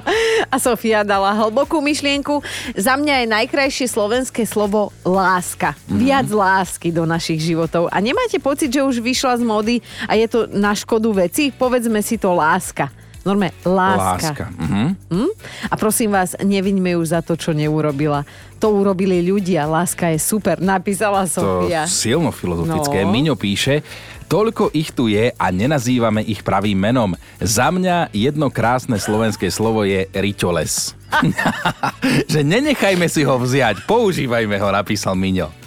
A 0.52 0.56
Sofia 0.56 1.02
dala 1.02 1.34
hlbokú 1.34 1.80
myšlienku. 1.82 2.40
Za 2.76 2.96
mňa 2.96 3.24
je 3.24 3.26
najkrajšie 3.28 3.86
slovenské 3.90 4.44
slovo 4.44 4.94
láska. 5.02 5.74
Viac 5.88 6.28
lásky 6.30 6.92
do 6.94 7.04
našich 7.08 7.42
životov. 7.42 7.88
A 7.90 7.98
nemáte 7.98 8.38
pocit, 8.38 8.67
že 8.68 8.84
už 8.84 8.96
vyšla 9.00 9.40
z 9.40 9.42
mody 9.42 9.76
a 10.04 10.14
je 10.14 10.26
to 10.28 10.46
na 10.52 10.76
škodu 10.76 11.10
veci? 11.12 11.50
Povedzme 11.50 12.00
si 12.04 12.20
to 12.20 12.36
láska. 12.36 12.92
Norme, 13.26 13.52
láska. 13.66 14.30
Láska. 14.32 14.44
Mhm. 14.56 14.84
Hm? 15.12 15.30
A 15.68 15.74
prosím 15.76 16.16
vás, 16.16 16.32
neviňme 16.38 16.96
ju 16.96 17.02
za 17.04 17.20
to, 17.20 17.36
čo 17.36 17.52
neurobila. 17.52 18.24
To 18.56 18.72
urobili 18.72 19.20
ľudia. 19.20 19.68
Láska 19.68 20.08
je 20.14 20.18
super, 20.22 20.56
napísala 20.62 21.28
To 21.28 21.66
Sofia. 21.66 21.84
silno 21.84 22.32
filozofické. 22.32 23.04
No. 23.04 23.12
Miňo 23.12 23.36
píše, 23.36 23.84
toľko 24.32 24.72
ich 24.72 24.96
tu 24.96 25.12
je 25.12 25.28
a 25.34 25.46
nenazývame 25.52 26.24
ich 26.24 26.40
pravým 26.40 26.78
menom. 26.78 27.12
Za 27.36 27.68
mňa 27.68 28.16
jedno 28.16 28.48
krásne 28.48 28.96
slovenské 28.96 29.52
slovo 29.52 29.84
je 29.84 30.08
riťoles. 30.08 30.96
že 32.32 32.40
nenechajme 32.40 33.08
si 33.12 33.28
ho 33.28 33.36
vziať, 33.36 33.84
používajme 33.84 34.56
ho, 34.56 34.68
napísal 34.72 35.16
Miňo. 35.16 35.57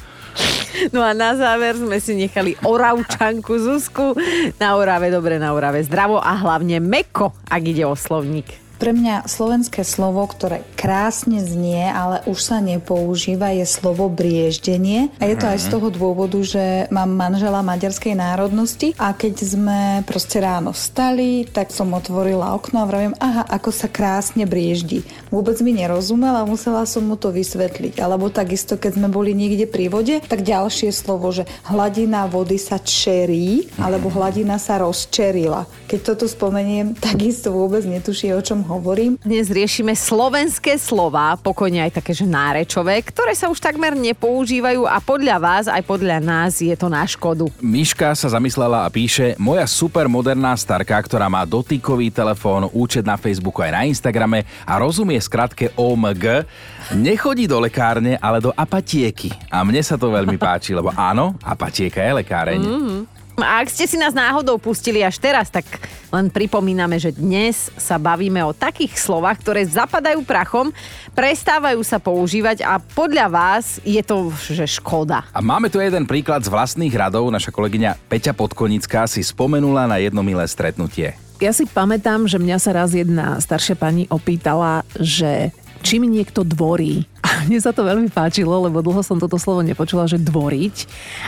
No 0.94 1.04
a 1.04 1.12
na 1.12 1.36
záver 1.36 1.76
sme 1.76 1.98
si 2.00 2.16
nechali 2.16 2.56
Oravčanku 2.64 3.58
Zuzku. 3.58 4.16
Na 4.62 4.78
Orave, 4.78 5.10
dobre, 5.10 5.42
na 5.42 5.52
Orave 5.52 5.84
zdravo 5.84 6.22
a 6.22 6.38
hlavne 6.38 6.80
meko, 6.80 7.34
ak 7.50 7.62
ide 7.66 7.84
o 7.84 7.98
slovník. 7.98 8.61
Pre 8.82 8.98
mňa 8.98 9.30
slovenské 9.30 9.86
slovo, 9.86 10.26
ktoré 10.26 10.66
krásne 10.74 11.38
znie, 11.38 11.86
ale 11.86 12.26
už 12.26 12.42
sa 12.42 12.58
nepoužíva, 12.58 13.54
je 13.54 13.62
slovo 13.70 14.10
brieždenie. 14.10 15.14
A 15.22 15.30
je 15.30 15.38
to 15.38 15.46
aj 15.46 15.62
z 15.62 15.68
toho 15.70 15.94
dôvodu, 15.94 16.42
že 16.42 16.90
mám 16.90 17.14
manžela 17.14 17.62
maďarskej 17.62 18.18
národnosti 18.18 18.98
a 18.98 19.14
keď 19.14 19.36
sme 19.38 19.80
proste 20.10 20.42
ráno 20.42 20.74
vstali, 20.74 21.46
tak 21.46 21.70
som 21.70 21.94
otvorila 21.94 22.58
okno 22.58 22.82
a 22.82 22.90
vravím, 22.90 23.14
aha, 23.22 23.46
ako 23.54 23.70
sa 23.70 23.86
krásne 23.86 24.50
brieždi. 24.50 25.06
Vôbec 25.30 25.62
mi 25.62 25.78
nerozumel 25.78 26.34
a 26.34 26.50
musela 26.50 26.82
som 26.90 27.06
mu 27.06 27.22
to 27.22 27.30
vysvetliť. 27.30 28.02
Alebo 28.02 28.34
takisto, 28.34 28.82
keď 28.82 28.98
sme 28.98 29.14
boli 29.14 29.38
niekde 29.38 29.70
pri 29.70 29.94
vode, 29.94 30.26
tak 30.26 30.42
ďalšie 30.42 30.90
slovo, 30.90 31.30
že 31.30 31.46
hladina 31.70 32.26
vody 32.26 32.58
sa 32.58 32.82
čerí, 32.82 33.70
alebo 33.78 34.10
hladina 34.10 34.58
sa 34.58 34.82
rozčerila. 34.82 35.70
Keď 35.86 36.00
toto 36.02 36.26
spomeniem, 36.26 36.98
takisto 37.14 37.54
vôbec 37.54 37.86
netuší, 37.86 38.34
o 38.34 38.42
čom 38.42 38.71
hovorím. 38.72 39.20
Dnes 39.20 39.52
riešime 39.52 39.92
slovenské 39.92 40.80
slova, 40.80 41.36
pokojne 41.36 41.84
aj 41.84 42.00
také, 42.00 42.16
že 42.16 42.24
nárečové, 42.24 43.04
ktoré 43.04 43.36
sa 43.36 43.52
už 43.52 43.60
takmer 43.60 43.92
nepoužívajú 44.00 44.88
a 44.88 45.04
podľa 45.04 45.38
vás, 45.38 45.66
aj 45.68 45.84
podľa 45.84 46.24
nás 46.24 46.64
je 46.64 46.72
to 46.80 46.88
na 46.88 47.04
škodu. 47.04 47.52
Miška 47.60 48.16
sa 48.16 48.32
zamyslela 48.32 48.88
a 48.88 48.90
píše, 48.90 49.36
moja 49.36 49.68
super 49.68 50.08
moderná 50.08 50.56
starka, 50.56 50.96
ktorá 51.04 51.28
má 51.28 51.44
dotykový 51.44 52.08
telefón, 52.10 52.72
účet 52.72 53.04
na 53.04 53.20
Facebooku 53.20 53.60
aj 53.60 53.72
na 53.76 53.82
Instagrame 53.84 54.48
a 54.64 54.80
rozumie 54.80 55.20
skratke 55.20 55.76
OMG, 55.76 56.48
nechodí 56.96 57.52
do 57.52 57.60
lekárne, 57.60 58.16
ale 58.24 58.40
do 58.40 58.56
apatieky. 58.56 59.32
A 59.52 59.68
mne 59.68 59.84
sa 59.84 60.00
to 60.00 60.12
veľmi 60.12 60.40
páči, 60.40 60.72
lebo 60.72 60.96
áno, 60.96 61.36
apatieka 61.44 62.00
je 62.00 62.12
lekáreň. 62.24 62.62
Mm. 62.64 63.00
A 63.42 63.62
ak 63.62 63.74
ste 63.74 63.90
si 63.90 63.98
nás 63.98 64.14
náhodou 64.14 64.62
pustili 64.62 65.02
až 65.02 65.18
teraz, 65.18 65.50
tak 65.50 65.66
len 66.14 66.30
pripomíname, 66.30 67.02
že 67.02 67.12
dnes 67.12 67.74
sa 67.76 67.98
bavíme 67.98 68.40
o 68.46 68.56
takých 68.56 68.96
slovách, 68.96 69.42
ktoré 69.42 69.66
zapadajú 69.66 70.22
prachom, 70.24 70.70
prestávajú 71.12 71.82
sa 71.82 72.00
používať 72.00 72.64
a 72.64 72.80
podľa 72.80 73.28
vás 73.28 73.84
je 73.84 74.00
to, 74.06 74.32
že 74.32 74.80
škoda. 74.80 75.26
A 75.36 75.40
máme 75.44 75.68
tu 75.68 75.82
jeden 75.82 76.06
príklad 76.06 76.46
z 76.46 76.54
vlastných 76.54 76.94
radov. 76.94 77.28
Naša 77.28 77.52
kolegyňa 77.52 77.98
Peťa 78.08 78.34
Podkonická 78.38 79.10
si 79.10 79.26
spomenula 79.26 79.90
na 79.90 79.98
jedno 80.00 80.24
milé 80.24 80.48
stretnutie. 80.48 81.18
Ja 81.42 81.50
si 81.52 81.66
pamätám, 81.66 82.30
že 82.30 82.38
mňa 82.38 82.58
sa 82.62 82.72
raz 82.78 82.94
jedna 82.94 83.42
staršia 83.42 83.74
pani 83.74 84.06
opýtala, 84.14 84.86
že 84.94 85.50
či 85.82 85.98
mi 85.98 86.06
niekto 86.06 86.46
dvorí. 86.46 87.10
Mne 87.48 87.60
sa 87.62 87.72
to 87.72 87.88
veľmi 87.88 88.10
páčilo, 88.12 88.52
lebo 88.68 88.84
dlho 88.84 89.02
som 89.02 89.18
toto 89.18 89.40
slovo 89.40 89.64
nepočula, 89.64 90.10
že 90.10 90.22
dvoriť. 90.22 90.76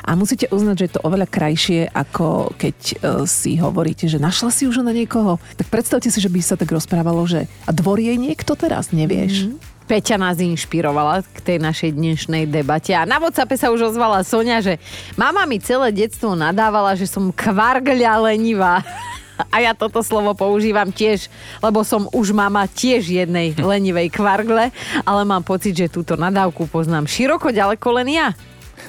A 0.03 0.13
musíte 0.13 0.50
uznať, 0.51 0.75
že 0.77 0.86
je 0.88 0.93
to 1.00 1.05
oveľa 1.05 1.27
krajšie, 1.29 1.89
ako 1.91 2.53
keď 2.60 2.77
e, 2.77 2.95
si 3.29 3.57
hovoríte, 3.57 4.05
že 4.10 4.22
našla 4.22 4.51
si 4.51 4.67
už 4.67 4.83
na 4.83 4.91
niekoho. 4.91 5.39
Tak 5.57 5.67
predstavte 5.72 6.10
si, 6.12 6.19
že 6.19 6.31
by 6.31 6.39
sa 6.43 6.55
tak 6.60 6.72
rozprávalo, 6.72 7.24
že 7.25 7.48
a 7.65 7.72
dvorí 7.72 8.12
jej 8.12 8.17
niekto 8.19 8.53
teraz, 8.57 8.91
nevieš. 8.91 9.50
Mm-hmm. 9.50 9.72
Peťa 9.83 10.15
nás 10.15 10.39
inšpirovala 10.39 11.27
k 11.27 11.39
tej 11.43 11.57
našej 11.60 11.91
dnešnej 11.91 12.48
debate 12.48 12.95
a 12.95 13.03
na 13.03 13.19
WhatsAppe 13.19 13.60
sa 13.60 13.67
už 13.67 13.91
ozvala 13.91 14.24
Sonia, 14.24 14.63
že 14.63 14.79
mama 15.19 15.43
mi 15.43 15.60
celé 15.60 15.91
detstvo 15.91 16.39
nadávala, 16.39 16.95
že 16.95 17.03
som 17.03 17.36
kvargľa 17.36 18.31
lenivá. 18.31 18.79
A 19.49 19.61
ja 19.61 19.73
toto 19.73 20.05
slovo 20.05 20.33
používam 20.37 20.89
tiež, 20.93 21.29
lebo 21.61 21.81
som 21.81 22.05
už 22.13 22.33
mama 22.33 22.69
tiež 22.69 23.09
jednej 23.09 23.53
lenivej 23.57 24.13
kvargle, 24.13 24.69
ale 25.05 25.21
mám 25.25 25.41
pocit, 25.41 25.73
že 25.73 25.93
túto 25.93 26.13
nadávku 26.13 26.69
poznám 26.69 27.09
široko 27.09 27.49
ďaleko 27.49 27.87
len 28.01 28.07
ja. 28.13 28.27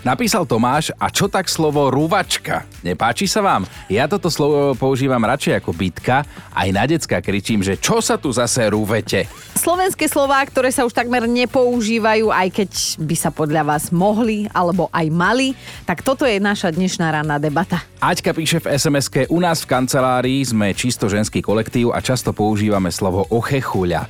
Napísal 0.03 0.45
Tomáš, 0.45 0.91
a 0.99 1.09
čo 1.09 1.31
tak 1.31 1.47
slovo 1.47 1.89
rúvačka? 1.89 2.67
Nepáči 2.85 3.25
sa 3.25 3.41
vám? 3.41 3.65
Ja 3.89 4.05
toto 4.05 4.29
slovo 4.29 4.77
používam 4.77 5.25
radšej 5.25 5.65
ako 5.65 5.73
bitka. 5.73 6.21
Aj 6.53 6.69
na 6.69 6.85
decka 6.85 7.17
kričím, 7.25 7.65
že 7.65 7.81
čo 7.81 8.05
sa 8.05 8.21
tu 8.21 8.29
zase 8.29 8.61
rúvete? 8.69 9.25
Slovenské 9.57 10.05
slová, 10.05 10.45
ktoré 10.45 10.69
sa 10.69 10.85
už 10.85 10.93
takmer 10.93 11.25
nepoužívajú, 11.25 12.29
aj 12.29 12.49
keď 12.53 12.71
by 13.01 13.17
sa 13.17 13.33
podľa 13.33 13.65
vás 13.65 13.89
mohli 13.89 14.45
alebo 14.53 14.93
aj 14.93 15.07
mali, 15.09 15.57
tak 15.89 16.05
toto 16.05 16.29
je 16.29 16.37
naša 16.37 16.77
dnešná 16.77 17.09
ranná 17.09 17.41
debata. 17.41 17.81
Aťka 18.05 18.37
píše 18.37 18.61
v 18.61 18.77
sms 18.77 19.33
u 19.33 19.41
nás 19.41 19.65
v 19.65 19.71
kancelárii 19.73 20.45
sme 20.45 20.77
čisto 20.77 21.09
ženský 21.09 21.41
kolektív 21.41 21.97
a 21.97 22.05
často 22.05 22.37
používame 22.37 22.93
slovo 22.93 23.25
ochechuľa. 23.33 24.05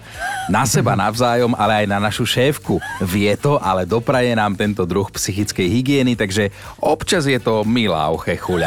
Na 0.50 0.66
seba 0.66 0.98
navzájom, 0.98 1.54
ale 1.54 1.84
aj 1.84 1.86
na 1.86 2.02
našu 2.02 2.26
šéfku. 2.26 2.82
Vie 3.06 3.30
to, 3.38 3.62
ale 3.62 3.86
dopraje 3.86 4.34
nám 4.34 4.58
tento 4.58 4.82
druh 4.82 5.06
psychickej 5.06 5.68
hygieny, 5.70 6.18
takže 6.18 6.50
občas 6.82 7.30
je 7.30 7.38
to 7.38 7.62
milá 7.62 8.10
ochechuľa. 8.10 8.63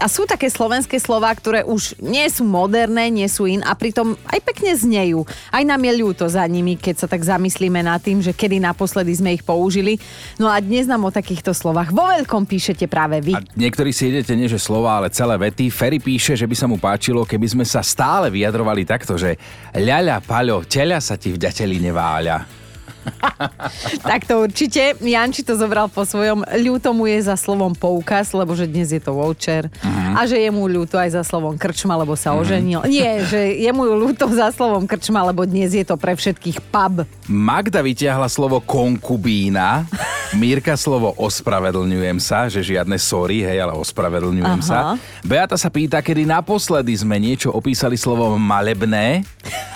A 0.00 0.08
sú 0.08 0.24
také 0.24 0.48
slovenské 0.48 0.96
slová, 0.96 1.28
ktoré 1.36 1.60
už 1.60 1.92
nie 2.00 2.24
sú 2.32 2.40
moderné, 2.40 3.12
nie 3.12 3.28
sú 3.28 3.44
in 3.44 3.60
a 3.60 3.76
pritom 3.76 4.16
aj 4.32 4.40
pekne 4.40 4.72
znejú. 4.72 5.28
Aj 5.52 5.60
nám 5.60 5.76
je 5.76 5.92
ľúto 6.00 6.24
za 6.24 6.40
nimi, 6.48 6.80
keď 6.80 7.04
sa 7.04 7.06
tak 7.06 7.20
zamyslíme 7.20 7.84
nad 7.84 8.00
tým, 8.00 8.24
že 8.24 8.32
kedy 8.32 8.64
naposledy 8.64 9.12
sme 9.12 9.36
ich 9.36 9.44
použili. 9.44 10.00
No 10.40 10.48
a 10.48 10.56
dnes 10.56 10.88
nám 10.88 11.04
o 11.04 11.12
takýchto 11.12 11.52
slovách 11.52 11.92
vo 11.92 12.08
veľkom 12.08 12.48
píšete 12.48 12.88
práve 12.88 13.20
vy. 13.20 13.36
A 13.36 13.44
niektorí 13.60 13.92
si 13.92 14.08
idete 14.08 14.32
nie 14.32 14.48
že 14.48 14.56
slova, 14.56 15.04
ale 15.04 15.12
celé 15.12 15.36
vety. 15.36 15.68
Ferry 15.68 16.00
píše, 16.00 16.32
že 16.32 16.48
by 16.48 16.56
sa 16.56 16.64
mu 16.64 16.80
páčilo, 16.80 17.28
keby 17.28 17.60
sme 17.60 17.64
sa 17.68 17.84
stále 17.84 18.32
vyjadrovali 18.32 18.88
takto, 18.88 19.20
že 19.20 19.36
ľaľa, 19.76 20.24
paľo, 20.24 20.64
teľa 20.64 21.04
sa 21.04 21.20
ti 21.20 21.28
v 21.28 21.44
ďateli 21.44 21.76
neváľa. 21.76 22.59
Tak 24.10 24.28
to 24.28 24.44
určite. 24.44 24.96
Janči 25.00 25.42
to 25.42 25.56
zobral 25.56 25.88
po 25.88 26.04
svojom. 26.04 26.44
Ľúto 26.44 26.92
mu 26.92 27.08
je 27.08 27.24
za 27.24 27.36
slovom 27.36 27.72
poukaz, 27.72 28.32
lebo 28.36 28.52
že 28.52 28.68
dnes 28.68 28.92
je 28.92 29.00
to 29.00 29.16
voucher. 29.16 29.68
Uh-huh. 29.80 30.18
A 30.18 30.28
že 30.28 30.40
je 30.40 30.50
mu 30.52 30.68
ľúto 30.68 31.00
aj 31.00 31.16
za 31.16 31.22
slovom 31.24 31.56
krčma, 31.56 31.96
lebo 31.96 32.14
sa 32.16 32.32
uh-huh. 32.32 32.44
oženil. 32.44 32.80
Nie, 32.88 33.24
že 33.24 33.56
je 33.56 33.70
mu 33.72 33.88
ľúto 33.88 34.28
za 34.32 34.52
slovom 34.52 34.84
krčma, 34.84 35.24
lebo 35.24 35.44
dnes 35.48 35.72
je 35.72 35.84
to 35.84 35.96
pre 35.96 36.16
všetkých 36.16 36.60
pub. 36.68 37.04
Magda 37.28 37.80
vyťahla 37.80 38.28
slovo 38.28 38.60
konkubína, 38.60 39.88
Mírka 40.30 40.78
slovo 40.78 41.10
ospravedlňujem 41.18 42.18
sa, 42.22 42.46
že 42.46 42.62
žiadne 42.62 42.94
sorry, 43.02 43.42
hej, 43.42 43.66
ale 43.66 43.74
ospravedlňujem 43.74 44.62
Aha. 44.62 44.66
sa. 44.66 44.78
Beata 45.26 45.58
sa 45.58 45.66
pýta, 45.74 45.98
kedy 45.98 46.22
naposledy 46.22 46.94
sme 46.94 47.18
niečo 47.18 47.50
opísali 47.50 47.98
slovom 47.98 48.38
malebné 48.38 49.26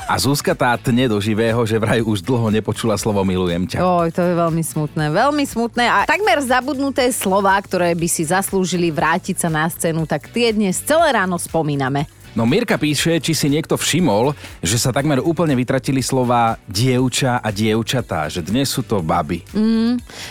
A 0.06 0.14
Zuzka 0.20 0.54
tá 0.54 0.76
tne 0.78 1.10
do 1.10 1.18
živého, 1.18 1.58
že 1.66 1.80
vraj 1.80 2.04
už 2.04 2.22
dlho 2.22 2.52
nepočula 2.54 2.94
slovo 2.94 3.13
milujem 3.22 3.70
ťa. 3.70 3.78
Oj, 3.78 4.10
to 4.10 4.26
je 4.26 4.34
veľmi 4.34 4.64
smutné, 4.64 5.14
veľmi 5.14 5.44
smutné 5.46 5.84
a 5.86 6.02
takmer 6.02 6.42
zabudnuté 6.42 7.06
slova, 7.14 7.54
ktoré 7.62 7.94
by 7.94 8.08
si 8.10 8.26
zaslúžili 8.26 8.90
vrátiť 8.90 9.38
sa 9.38 9.52
na 9.52 9.70
scénu, 9.70 10.08
tak 10.08 10.32
tie 10.34 10.50
dnes 10.50 10.82
celé 10.82 11.14
ráno 11.14 11.38
spomíname. 11.38 12.10
No 12.34 12.42
Mirka 12.50 12.74
píše, 12.74 13.22
či 13.22 13.30
si 13.30 13.46
niekto 13.46 13.78
všimol, 13.78 14.34
že 14.58 14.74
sa 14.74 14.90
takmer 14.90 15.22
úplne 15.22 15.54
vytratili 15.54 16.02
slova 16.02 16.58
dievča 16.66 17.38
a 17.38 17.48
dievčatá, 17.54 18.26
že 18.26 18.42
dnes 18.42 18.66
sú 18.66 18.82
to 18.82 18.98
baby. 18.98 19.46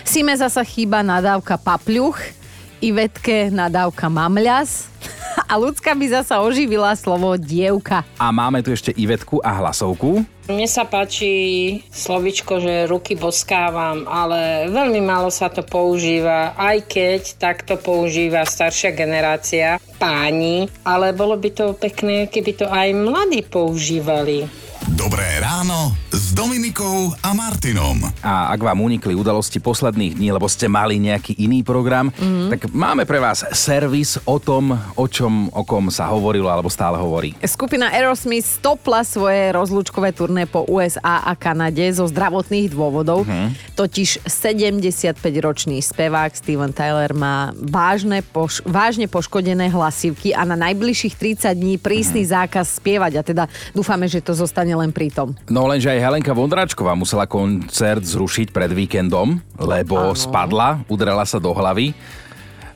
Sime 0.04 0.36
zasa 0.36 0.68
chýba 0.68 1.00
nadávka 1.00 1.56
papľuch, 1.56 2.43
Ivetke 2.84 3.48
nadávka 3.48 4.12
mamľas 4.12 4.92
a 5.52 5.56
ľudská 5.56 5.96
by 5.96 6.20
zasa 6.20 6.44
oživila 6.44 6.92
slovo 7.00 7.40
dievka. 7.40 8.04
A 8.20 8.28
máme 8.36 8.60
tu 8.60 8.76
ešte 8.76 8.92
Ivetku 8.92 9.40
a 9.40 9.64
hlasovku. 9.64 10.28
Mne 10.52 10.68
sa 10.68 10.84
páči 10.84 11.80
slovičko, 11.88 12.60
že 12.60 12.92
ruky 12.92 13.16
boskávam, 13.16 14.04
ale 14.04 14.68
veľmi 14.68 15.00
málo 15.00 15.32
sa 15.32 15.48
to 15.48 15.64
používa, 15.64 16.52
aj 16.60 16.84
keď 16.92 17.22
takto 17.40 17.80
používa 17.80 18.44
staršia 18.44 18.92
generácia, 18.92 19.80
páni, 19.96 20.68
ale 20.84 21.16
bolo 21.16 21.40
by 21.40 21.50
to 21.56 21.72
pekné, 21.80 22.28
keby 22.28 22.52
to 22.60 22.68
aj 22.68 22.92
mladí 22.92 23.40
používali. 23.48 24.44
Dobré 24.92 25.40
ráno 25.40 25.96
s 26.34 26.42
Dominikou 26.42 27.14
a 27.22 27.30
Martinom. 27.38 28.10
A 28.26 28.50
ak 28.50 28.66
vám 28.66 28.82
unikli 28.82 29.14
udalosti 29.14 29.62
posledných 29.62 30.18
dní, 30.18 30.34
lebo 30.34 30.50
ste 30.50 30.66
mali 30.66 30.98
nejaký 30.98 31.38
iný 31.38 31.62
program, 31.62 32.10
mm-hmm. 32.10 32.50
tak 32.50 32.74
máme 32.74 33.06
pre 33.06 33.22
vás 33.22 33.46
servis 33.54 34.18
o 34.26 34.42
tom, 34.42 34.74
o 34.98 35.06
čom, 35.06 35.54
o 35.54 35.62
kom 35.62 35.94
sa 35.94 36.10
hovorilo 36.10 36.50
alebo 36.50 36.74
stále 36.74 36.98
hovorí. 36.98 37.38
Skupina 37.46 37.94
Aerosmith 37.94 38.50
stopla 38.50 39.06
svoje 39.06 39.54
rozlúčkové 39.54 40.10
turné 40.10 40.50
po 40.50 40.66
USA 40.66 41.22
a 41.22 41.38
Kanade 41.38 41.86
zo 41.94 42.10
zdravotných 42.10 42.74
dôvodov. 42.74 43.30
Totiž 43.78 44.26
75-ročný 44.26 45.86
spevák 45.86 46.34
Steven 46.34 46.74
Tyler 46.74 47.14
má 47.14 47.54
vážne, 47.62 48.26
poš- 48.26 48.66
vážne 48.66 49.06
poškodené 49.06 49.70
hlasivky 49.70 50.34
a 50.34 50.42
na 50.50 50.58
najbližších 50.58 51.14
30 51.14 51.54
dní 51.54 51.78
prísny 51.78 52.26
zákaz 52.26 52.82
spievať 52.82 53.14
a 53.18 53.22
teda 53.22 53.44
dúfame, 53.78 54.10
že 54.10 54.18
to 54.18 54.34
zostane 54.34 54.74
len 54.74 54.90
pri 54.90 55.14
tom. 55.14 55.38
No 55.46 55.70
lenže 55.70 55.94
aj 55.94 56.23
Helenka 56.24 56.40
Vondráčková 56.40 56.96
musela 56.96 57.28
koncert 57.28 58.00
zrušiť 58.00 58.56
pred 58.56 58.72
víkendom, 58.72 59.44
lebo 59.60 60.00
Áno. 60.00 60.16
spadla, 60.16 60.80
udrela 60.88 61.28
sa 61.28 61.36
do 61.36 61.52
hlavy 61.52 61.92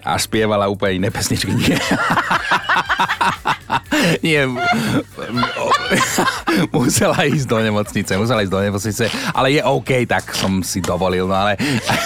a 0.03 0.19
spievala 0.19 0.67
úplne 0.67 0.99
iné 0.99 1.07
pesničky. 1.07 1.55
Nie. 4.25 4.47
Musela 6.73 7.19
ísť 7.25 7.47
do 7.47 7.57
nemocnice, 7.59 8.11
musela 8.19 8.43
ísť 8.43 8.53
do 8.53 8.61
nemocnice, 8.61 9.03
ale 9.33 9.55
je 9.55 9.61
OK, 9.63 10.05
tak 10.07 10.35
som 10.35 10.59
si 10.63 10.83
dovolil, 10.83 11.27
no 11.27 11.35
ale... 11.35 11.55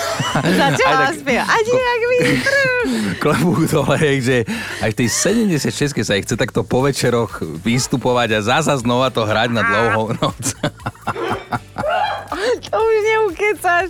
Začala 0.61 1.11
spievať. 1.11 1.47
A 1.47 1.55
jak 1.59 2.03
vítr. 2.07 2.53
klobúk 3.19 3.67
dole, 3.67 4.21
že 4.21 4.47
aj 4.79 4.89
v 4.93 4.97
tej 5.03 5.07
76 5.59 6.05
sa 6.05 6.13
jej 6.15 6.23
chce 6.23 6.35
takto 6.37 6.63
po 6.63 6.85
večeroch 6.85 7.41
vystupovať 7.41 8.29
a 8.37 8.39
zasa 8.41 8.77
znova 8.79 9.09
to 9.11 9.25
hrať 9.25 9.49
na 9.51 9.61
dlouhou 9.65 10.13
noc. 10.17 10.55
To 12.71 12.77
už 12.77 12.97
neukecaš. 13.05 13.89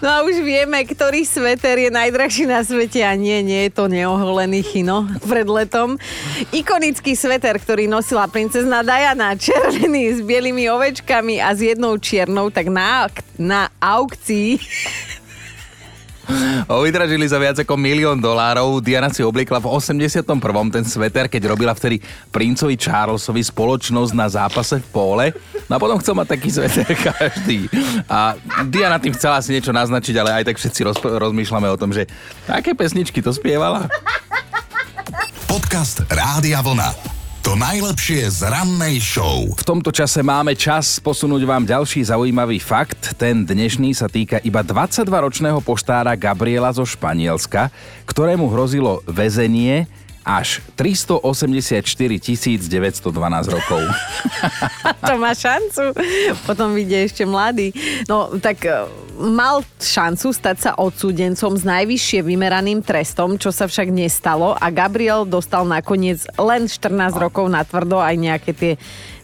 No 0.00 0.08
a 0.08 0.18
už 0.26 0.42
vieme, 0.42 0.82
ktorý 0.84 1.22
sveter 1.22 1.76
je 1.78 1.90
najdrahší 1.92 2.44
na 2.48 2.64
svete 2.64 3.02
a 3.04 3.14
nie, 3.14 3.42
nie 3.44 3.68
je 3.68 3.72
to 3.72 3.86
neoholený 3.86 4.64
chino 4.64 5.06
pred 5.26 5.46
letom. 5.46 6.00
Ikonický 6.50 7.14
sveter, 7.14 7.60
ktorý 7.60 7.86
nosila 7.86 8.26
princezna 8.26 8.82
Diana, 8.82 9.36
červený 9.36 10.18
s 10.18 10.20
bielými 10.24 10.66
ovečkami 10.70 11.38
a 11.42 11.52
s 11.54 11.60
jednou 11.62 11.96
čiernou, 12.00 12.48
tak 12.48 12.72
na, 12.72 13.08
na 13.36 13.68
aukcii 13.78 14.58
vydražili 16.86 17.26
za 17.28 17.38
viac 17.38 17.56
ako 17.60 17.74
milión 17.76 18.18
dolárov. 18.18 18.82
Diana 18.82 19.08
si 19.12 19.24
obliekla 19.24 19.60
v 19.62 19.68
81. 19.70 20.26
ten 20.70 20.84
sveter, 20.84 21.26
keď 21.28 21.52
robila 21.52 21.72
vtedy 21.74 22.02
princovi 22.30 22.74
Charlesovi 22.74 23.42
spoločnosť 23.44 24.12
na 24.16 24.26
zápase 24.26 24.82
v 24.82 24.86
póle. 24.90 25.26
No 25.66 25.76
a 25.76 25.82
potom 25.82 25.98
chcel 26.02 26.14
mať 26.18 26.28
taký 26.36 26.48
sveter 26.50 26.90
každý. 27.12 27.70
A 28.10 28.34
Diana 28.66 28.98
tým 28.98 29.14
chcela 29.14 29.40
si 29.44 29.54
niečo 29.54 29.74
naznačiť, 29.74 30.14
ale 30.18 30.42
aj 30.42 30.44
tak 30.52 30.56
všetci 30.58 30.80
roz, 30.86 30.98
rozmýšľame 31.00 31.68
o 31.70 31.80
tom, 31.80 31.94
že 31.94 32.08
aké 32.48 32.74
pesničky 32.74 33.22
to 33.22 33.30
spievala. 33.30 33.86
Podcast 35.50 36.06
Rádia 36.06 36.62
Vlna. 36.62 37.19
To 37.50 37.58
najlepšie 37.58 38.30
z 38.30 38.46
rannej 38.46 39.02
show. 39.02 39.42
V 39.58 39.66
tomto 39.66 39.90
čase 39.90 40.22
máme 40.22 40.54
čas 40.54 41.02
posunúť 41.02 41.42
vám 41.42 41.66
ďalší 41.66 42.06
zaujímavý 42.06 42.62
fakt. 42.62 43.18
Ten 43.18 43.42
dnešný 43.42 43.90
sa 43.90 44.06
týka 44.06 44.38
iba 44.46 44.62
22-ročného 44.62 45.58
poštára 45.58 46.14
Gabriela 46.14 46.70
zo 46.70 46.86
Španielska, 46.86 47.74
ktorému 48.06 48.46
hrozilo 48.54 49.02
väzenie 49.02 49.90
až 50.24 50.60
384 50.76 51.80
912 52.68 53.54
rokov. 53.54 53.82
to 55.08 55.14
má 55.16 55.32
šancu. 55.32 55.96
Potom 56.44 56.76
vyjde 56.76 56.98
ešte 57.08 57.22
mladý. 57.24 57.72
No 58.04 58.28
tak 58.36 58.68
e, 58.68 58.84
mal 59.16 59.64
šancu 59.80 60.32
stať 60.32 60.56
sa 60.60 60.70
odsúdencom 60.76 61.56
s 61.56 61.64
najvyššie 61.64 62.20
vymeraným 62.24 62.84
trestom, 62.84 63.40
čo 63.40 63.48
sa 63.48 63.64
však 63.64 63.88
nestalo 63.88 64.56
a 64.56 64.66
Gabriel 64.68 65.24
dostal 65.24 65.64
nakoniec 65.64 66.24
len 66.36 66.68
14 66.68 67.16
rokov 67.16 67.48
na 67.48 67.64
tvrdo 67.64 68.00
aj 68.00 68.16
nejaké 68.16 68.52
tie 68.52 68.72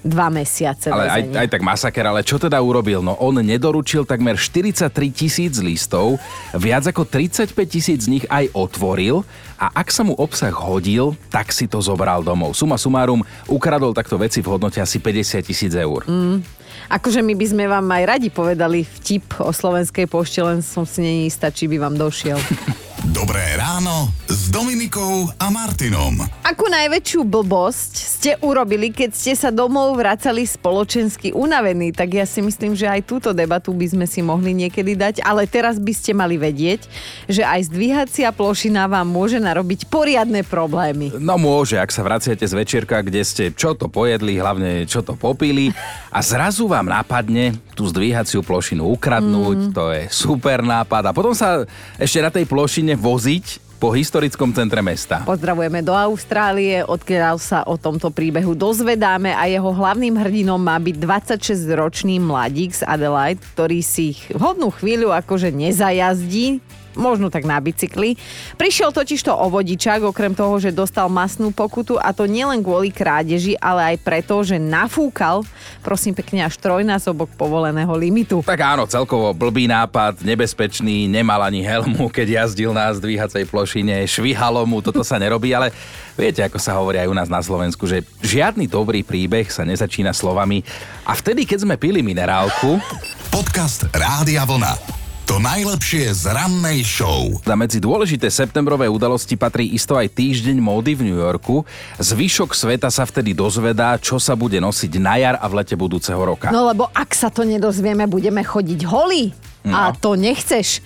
dva 0.06 0.30
mesiace 0.30 0.88
Ale 0.88 1.10
aj, 1.10 1.22
aj 1.34 1.48
tak 1.50 1.62
masaker, 1.66 2.04
ale 2.06 2.22
čo 2.22 2.38
teda 2.38 2.56
urobil? 2.62 3.02
No 3.02 3.18
on 3.18 3.42
nedoručil 3.42 4.06
takmer 4.06 4.38
43 4.38 4.88
tisíc 5.10 5.58
listov, 5.58 6.22
viac 6.54 6.86
ako 6.86 7.04
35 7.04 7.52
tisíc 7.66 8.06
z 8.06 8.08
nich 8.08 8.24
aj 8.30 8.54
otvoril 8.54 9.26
a 9.58 9.72
ak 9.74 9.90
sa 9.90 10.06
mu 10.06 10.14
obsah 10.14 10.54
hodil, 10.54 11.18
tak 11.28 11.50
si 11.50 11.66
to 11.66 11.82
zobral 11.82 12.22
domov. 12.22 12.54
Suma 12.54 12.78
sumárum, 12.78 13.26
ukradol 13.50 13.92
takto 13.92 14.14
veci 14.16 14.40
v 14.40 14.54
hodnote 14.54 14.78
asi 14.78 15.02
50 15.02 15.42
tisíc 15.42 15.72
eur. 15.74 16.06
Mm. 16.06 16.40
Akože 16.86 17.18
my 17.18 17.34
by 17.34 17.46
sme 17.50 17.64
vám 17.66 17.86
aj 17.90 18.02
radi 18.06 18.28
povedali 18.30 18.86
vtip 18.86 19.42
o 19.42 19.50
slovenskej 19.50 20.06
pošte, 20.06 20.38
len 20.38 20.62
som 20.62 20.86
si 20.86 21.02
není 21.02 21.22
istá, 21.26 21.50
či 21.50 21.66
by 21.66 21.82
vám 21.82 21.98
došiel. 21.98 22.38
Dobré 23.16 23.56
ráno 23.56 24.12
s 24.28 24.52
Dominikou 24.52 25.32
a 25.40 25.48
Martinom. 25.48 26.20
Akú 26.44 26.68
najväčšiu 26.68 27.24
blbosť 27.24 27.92
ste 27.96 28.30
urobili, 28.44 28.92
keď 28.92 29.10
ste 29.16 29.32
sa 29.32 29.48
domov 29.48 29.96
vracali 29.96 30.44
spoločensky 30.44 31.32
unavení? 31.32 31.96
Tak 31.96 32.12
ja 32.12 32.28
si 32.28 32.44
myslím, 32.44 32.76
že 32.76 32.84
aj 32.84 33.08
túto 33.08 33.32
debatu 33.32 33.72
by 33.72 33.88
sme 33.88 34.04
si 34.04 34.20
mohli 34.20 34.52
niekedy 34.52 35.00
dať, 35.00 35.14
ale 35.24 35.48
teraz 35.48 35.80
by 35.80 35.96
ste 35.96 36.12
mali 36.12 36.36
vedieť, 36.36 36.84
že 37.24 37.40
aj 37.40 37.72
zdvíhacia 37.72 38.28
plošina 38.36 38.84
vám 38.84 39.08
môže 39.08 39.40
narobiť 39.40 39.88
poriadne 39.88 40.44
problémy. 40.44 41.16
No 41.16 41.40
môže, 41.40 41.80
ak 41.80 41.88
sa 41.88 42.04
vraciate 42.04 42.44
z 42.44 42.52
večierka, 42.52 43.00
kde 43.00 43.24
ste 43.24 43.48
čo 43.56 43.72
to 43.72 43.88
pojedli, 43.88 44.36
hlavne 44.36 44.84
čo 44.84 45.00
to 45.00 45.16
popili 45.16 45.72
a 46.12 46.20
zrazu 46.20 46.68
vám 46.68 46.92
napadne 46.92 47.56
tú 47.72 47.88
zdvíhaciu 47.88 48.44
plošinu 48.44 48.84
ukradnúť, 48.92 49.58
mm. 49.68 49.72
to 49.72 49.84
je 49.96 50.02
super 50.12 50.60
nápad 50.60 51.08
a 51.08 51.16
potom 51.16 51.32
sa 51.32 51.64
ešte 51.96 52.20
na 52.20 52.28
tej 52.28 52.44
plošine 52.44 53.05
voziť 53.06 53.78
po 53.78 53.94
historickom 53.94 54.50
centre 54.50 54.82
mesta. 54.82 55.22
Pozdravujeme 55.22 55.84
do 55.84 55.94
Austrálie, 55.94 56.82
odkiaľ 56.82 57.36
sa 57.38 57.62
o 57.68 57.78
tomto 57.78 58.10
príbehu 58.10 58.56
dozvedáme 58.56 59.30
a 59.30 59.46
jeho 59.46 59.68
hlavným 59.68 60.16
hrdinom 60.16 60.58
má 60.58 60.74
byť 60.80 60.96
26-ročný 60.98 62.18
mladík 62.18 62.72
z 62.74 62.82
Adelaide, 62.82 63.38
ktorý 63.54 63.84
si 63.84 64.16
vhodnú 64.34 64.74
chvíľu 64.74 65.14
akože 65.14 65.54
nezajazdí, 65.54 66.58
možno 66.96 67.28
tak 67.28 67.44
na 67.44 67.60
bicykli. 67.60 68.16
Prišiel 68.56 68.90
totiž 68.90 69.22
to 69.22 69.32
o 69.36 69.46
vodičák, 69.52 70.02
okrem 70.02 70.32
toho, 70.32 70.56
že 70.58 70.74
dostal 70.74 71.06
masnú 71.12 71.52
pokutu 71.52 72.00
a 72.00 72.10
to 72.10 72.24
nielen 72.24 72.64
kvôli 72.64 72.90
krádeži, 72.90 73.54
ale 73.60 73.94
aj 73.94 73.96
preto, 74.02 74.40
že 74.42 74.56
nafúkal, 74.56 75.44
prosím 75.84 76.16
pekne, 76.16 76.42
až 76.42 76.56
trojnásobok 76.56 77.30
povoleného 77.36 77.92
limitu. 77.94 78.40
Tak 78.42 78.64
áno, 78.64 78.88
celkovo 78.88 79.30
blbý 79.36 79.68
nápad, 79.68 80.24
nebezpečný, 80.24 81.06
nemal 81.06 81.44
ani 81.44 81.62
helmu, 81.62 82.08
keď 82.08 82.42
jazdil 82.42 82.72
na 82.72 82.88
zdvíhacej 82.90 83.46
plošine, 83.46 84.08
švihalo 84.08 84.64
mu, 84.64 84.80
toto 84.80 85.04
sa 85.04 85.20
nerobí, 85.20 85.52
ale 85.52 85.70
viete, 86.16 86.40
ako 86.40 86.56
sa 86.56 86.80
hovorí 86.80 86.98
aj 86.98 87.12
u 87.12 87.14
nás 87.14 87.28
na 87.28 87.44
Slovensku, 87.44 87.84
že 87.84 88.02
žiadny 88.24 88.66
dobrý 88.66 89.04
príbeh 89.04 89.52
sa 89.52 89.62
nezačína 89.68 90.16
slovami 90.16 90.64
a 91.04 91.12
vtedy, 91.12 91.44
keď 91.44 91.68
sme 91.68 91.76
pili 91.76 92.00
minerálku, 92.00 92.80
Podcast 93.28 93.84
Rádia 93.92 94.48
Vlna. 94.48 94.95
To 95.26 95.42
najlepšie 95.42 96.14
z 96.14 96.30
rannej 96.30 96.86
show. 96.86 97.26
A 97.50 97.58
medzi 97.58 97.82
dôležité 97.82 98.30
septembrové 98.30 98.86
udalosti 98.86 99.34
patrí 99.34 99.74
isto 99.74 99.98
aj 99.98 100.14
týždeň 100.14 100.54
módy 100.62 100.94
v 100.94 101.10
New 101.10 101.18
Yorku. 101.18 101.66
Zvyšok 101.98 102.54
sveta 102.54 102.86
sa 102.94 103.02
vtedy 103.02 103.34
dozvedá, 103.34 103.98
čo 103.98 104.22
sa 104.22 104.38
bude 104.38 104.62
nosiť 104.62 104.92
na 105.02 105.18
jar 105.18 105.34
a 105.42 105.50
v 105.50 105.58
lete 105.58 105.74
budúceho 105.74 106.22
roka. 106.22 106.54
No 106.54 106.70
lebo 106.70 106.86
ak 106.94 107.10
sa 107.10 107.26
to 107.26 107.42
nedozvieme, 107.42 108.06
budeme 108.06 108.46
chodiť 108.46 108.86
holí. 108.86 109.34
A 109.66 109.90
to 109.98 110.14
nechceš. 110.14 110.78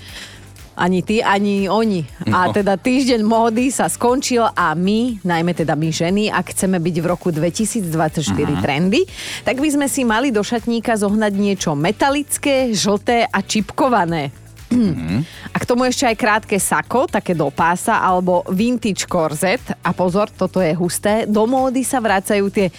Ani 0.81 1.05
ty, 1.05 1.21
ani 1.21 1.69
oni. 1.69 2.09
A 2.27 2.49
No. 2.49 2.57
teda 2.57 2.75
týždeň 2.75 3.21
módy 3.21 3.69
sa 3.69 3.85
skončil 3.85 4.49
a 4.49 4.73
my, 4.73 5.21
najmä 5.21 5.53
teda 5.53 5.77
my 5.77 5.93
ženy, 5.93 6.33
ak 6.33 6.57
chceme 6.57 6.81
byť 6.81 6.97
v 6.97 7.07
roku 7.07 7.29
2024 7.29 8.57
Mhm. 8.57 8.63
trendy, 8.65 9.05
tak 9.45 9.61
by 9.61 9.69
sme 9.69 9.87
si 9.87 10.03
mali 10.03 10.33
do 10.33 10.41
šatníka 10.41 10.97
zohnať 10.97 11.33
niečo 11.33 11.77
metalické, 11.77 12.73
žlté 12.73 13.29
a 13.29 13.39
čipkované. 13.39 14.33
Mhm. 14.71 15.27
A 15.51 15.57
k 15.59 15.67
tomu 15.67 15.83
ešte 15.83 16.07
aj 16.07 16.17
krátke 16.17 16.57
sako, 16.63 17.11
také 17.11 17.35
do 17.35 17.51
pása, 17.51 17.99
alebo 17.99 18.47
vintage 18.47 19.03
korzet. 19.11 19.61
A 19.83 19.91
pozor, 19.91 20.31
toto 20.31 20.63
je 20.63 20.71
husté. 20.79 21.27
Do 21.27 21.45
módy 21.51 21.83
sa 21.83 21.99
vracajú 21.99 22.47
tie 22.55 22.71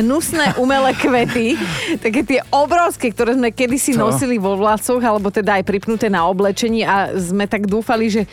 hnusné 0.00 0.56
umelé 0.56 0.96
kvety, 1.02 1.60
také 2.00 2.24
tie 2.24 2.40
obrovské, 2.48 3.12
ktoré 3.12 3.36
sme 3.36 3.52
kedysi 3.52 3.92
Čo? 3.92 4.08
nosili 4.08 4.40
vo 4.40 4.56
vlasoch, 4.56 5.00
alebo 5.04 5.28
teda 5.28 5.60
aj 5.60 5.68
pripnuté 5.68 6.08
na 6.08 6.24
oblečení 6.24 6.88
a 6.88 7.12
sme 7.12 7.44
tak 7.44 7.68
dúfali, 7.68 8.08
že 8.08 8.24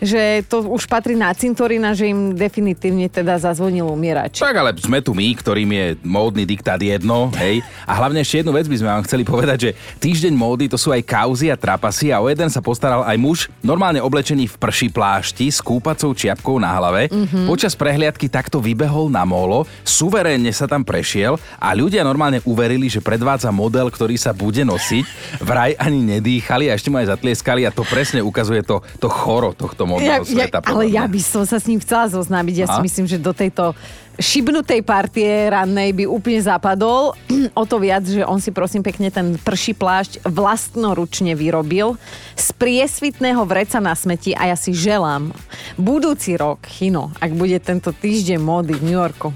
že 0.00 0.44
to 0.46 0.66
už 0.66 0.84
patrí 0.90 1.16
na 1.16 1.32
cintorína, 1.32 1.96
že 1.96 2.10
im 2.10 2.36
definitívne 2.36 3.08
teda 3.08 3.40
zazvonil 3.40 3.88
umierač. 3.88 4.40
Tak 4.40 4.56
ale 4.56 4.70
sme 4.76 5.00
tu 5.00 5.16
my, 5.16 5.28
ktorým 5.36 5.70
je 5.72 5.86
módny 6.04 6.44
diktát 6.44 6.80
jedno, 6.80 7.32
hej. 7.40 7.64
A 7.88 7.96
hlavne 7.96 8.20
ešte 8.20 8.44
jednu 8.44 8.52
vec 8.52 8.68
by 8.68 8.76
sme 8.76 8.88
vám 8.92 9.04
chceli 9.08 9.24
povedať, 9.24 9.58
že 9.58 9.70
týždeň 10.02 10.34
módy 10.36 10.64
to 10.68 10.76
sú 10.76 10.92
aj 10.92 11.02
kauzy 11.06 11.48
a 11.48 11.56
trapasy 11.56 12.12
a 12.12 12.20
o 12.20 12.28
jeden 12.28 12.52
sa 12.52 12.60
postaral 12.60 13.06
aj 13.06 13.16
muž, 13.16 13.38
normálne 13.64 14.02
oblečený 14.02 14.50
v 14.52 14.56
prší 14.60 14.92
plášti 14.92 15.48
s 15.48 15.64
kúpacou 15.64 16.12
čiapkou 16.12 16.60
na 16.60 16.76
hlave. 16.76 17.08
Mm-hmm. 17.08 17.46
Počas 17.48 17.72
prehliadky 17.72 18.28
takto 18.28 18.60
vybehol 18.60 19.08
na 19.08 19.24
molo, 19.24 19.64
suverénne 19.86 20.52
sa 20.52 20.68
tam 20.68 20.84
prešiel 20.84 21.40
a 21.56 21.72
ľudia 21.72 22.04
normálne 22.04 22.44
uverili, 22.44 22.92
že 22.92 23.00
predvádza 23.00 23.48
model, 23.54 23.88
ktorý 23.88 24.18
sa 24.20 24.36
bude 24.36 24.60
nosiť. 24.66 25.04
Vraj 25.40 25.72
ani 25.78 26.18
nedýchali 26.18 26.68
a 26.68 26.76
ešte 26.76 26.92
mu 26.92 27.00
aj 27.00 27.16
zatlieskali 27.16 27.64
a 27.64 27.72
to 27.72 27.86
presne 27.86 28.20
ukazuje 28.20 28.60
to, 28.66 28.82
to 29.00 29.08
choro 29.08 29.56
tohto 29.56 29.85
modného 29.86 30.22
sveta. 30.26 30.58
podľa 30.60 30.74
ale 30.74 30.84
ja 30.90 31.04
by 31.06 31.20
som 31.22 31.42
sa 31.46 31.62
s 31.62 31.70
ním 31.70 31.78
chcela 31.78 32.10
zoznámiť. 32.10 32.54
Ja 32.58 32.66
si 32.68 32.80
A? 32.80 32.84
myslím, 32.84 33.06
že 33.06 33.22
do 33.22 33.30
tejto 33.30 33.72
šibnutej 34.16 34.80
partie 34.80 35.48
rannej 35.52 35.92
by 35.92 36.04
úplne 36.08 36.40
zapadol. 36.40 37.12
O 37.52 37.64
to 37.68 37.76
viac, 37.76 38.04
že 38.04 38.24
on 38.24 38.40
si 38.40 38.50
prosím 38.50 38.80
pekne 38.80 39.12
ten 39.12 39.36
prší 39.36 39.76
plášť 39.76 40.24
vlastnoručne 40.24 41.36
vyrobil 41.36 42.00
z 42.34 42.46
priesvitného 42.56 43.44
vreca 43.44 43.78
na 43.80 43.92
smeti 43.92 44.32
a 44.32 44.48
ja 44.52 44.56
si 44.56 44.72
želám 44.72 45.32
budúci 45.76 46.36
rok, 46.36 46.64
Chino, 46.64 47.12
ak 47.20 47.32
bude 47.36 47.60
tento 47.60 47.92
týždeň 47.92 48.40
módy 48.40 48.72
v 48.76 48.82
New 48.88 48.96
Yorku, 48.96 49.28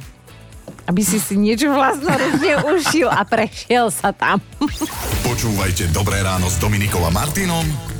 aby 0.89 1.03
si 1.05 1.21
si 1.21 1.37
niečo 1.37 1.71
vlastnoručne 1.71 2.65
ušil 2.73 3.09
a 3.13 3.21
prešiel 3.29 3.93
sa 3.93 4.17
tam. 4.17 4.41
Počúvajte 5.23 5.93
Dobré 5.93 6.25
ráno 6.25 6.49
s 6.49 6.57
Dominikom 6.57 7.05
a 7.05 7.13
Martinom 7.13 8.00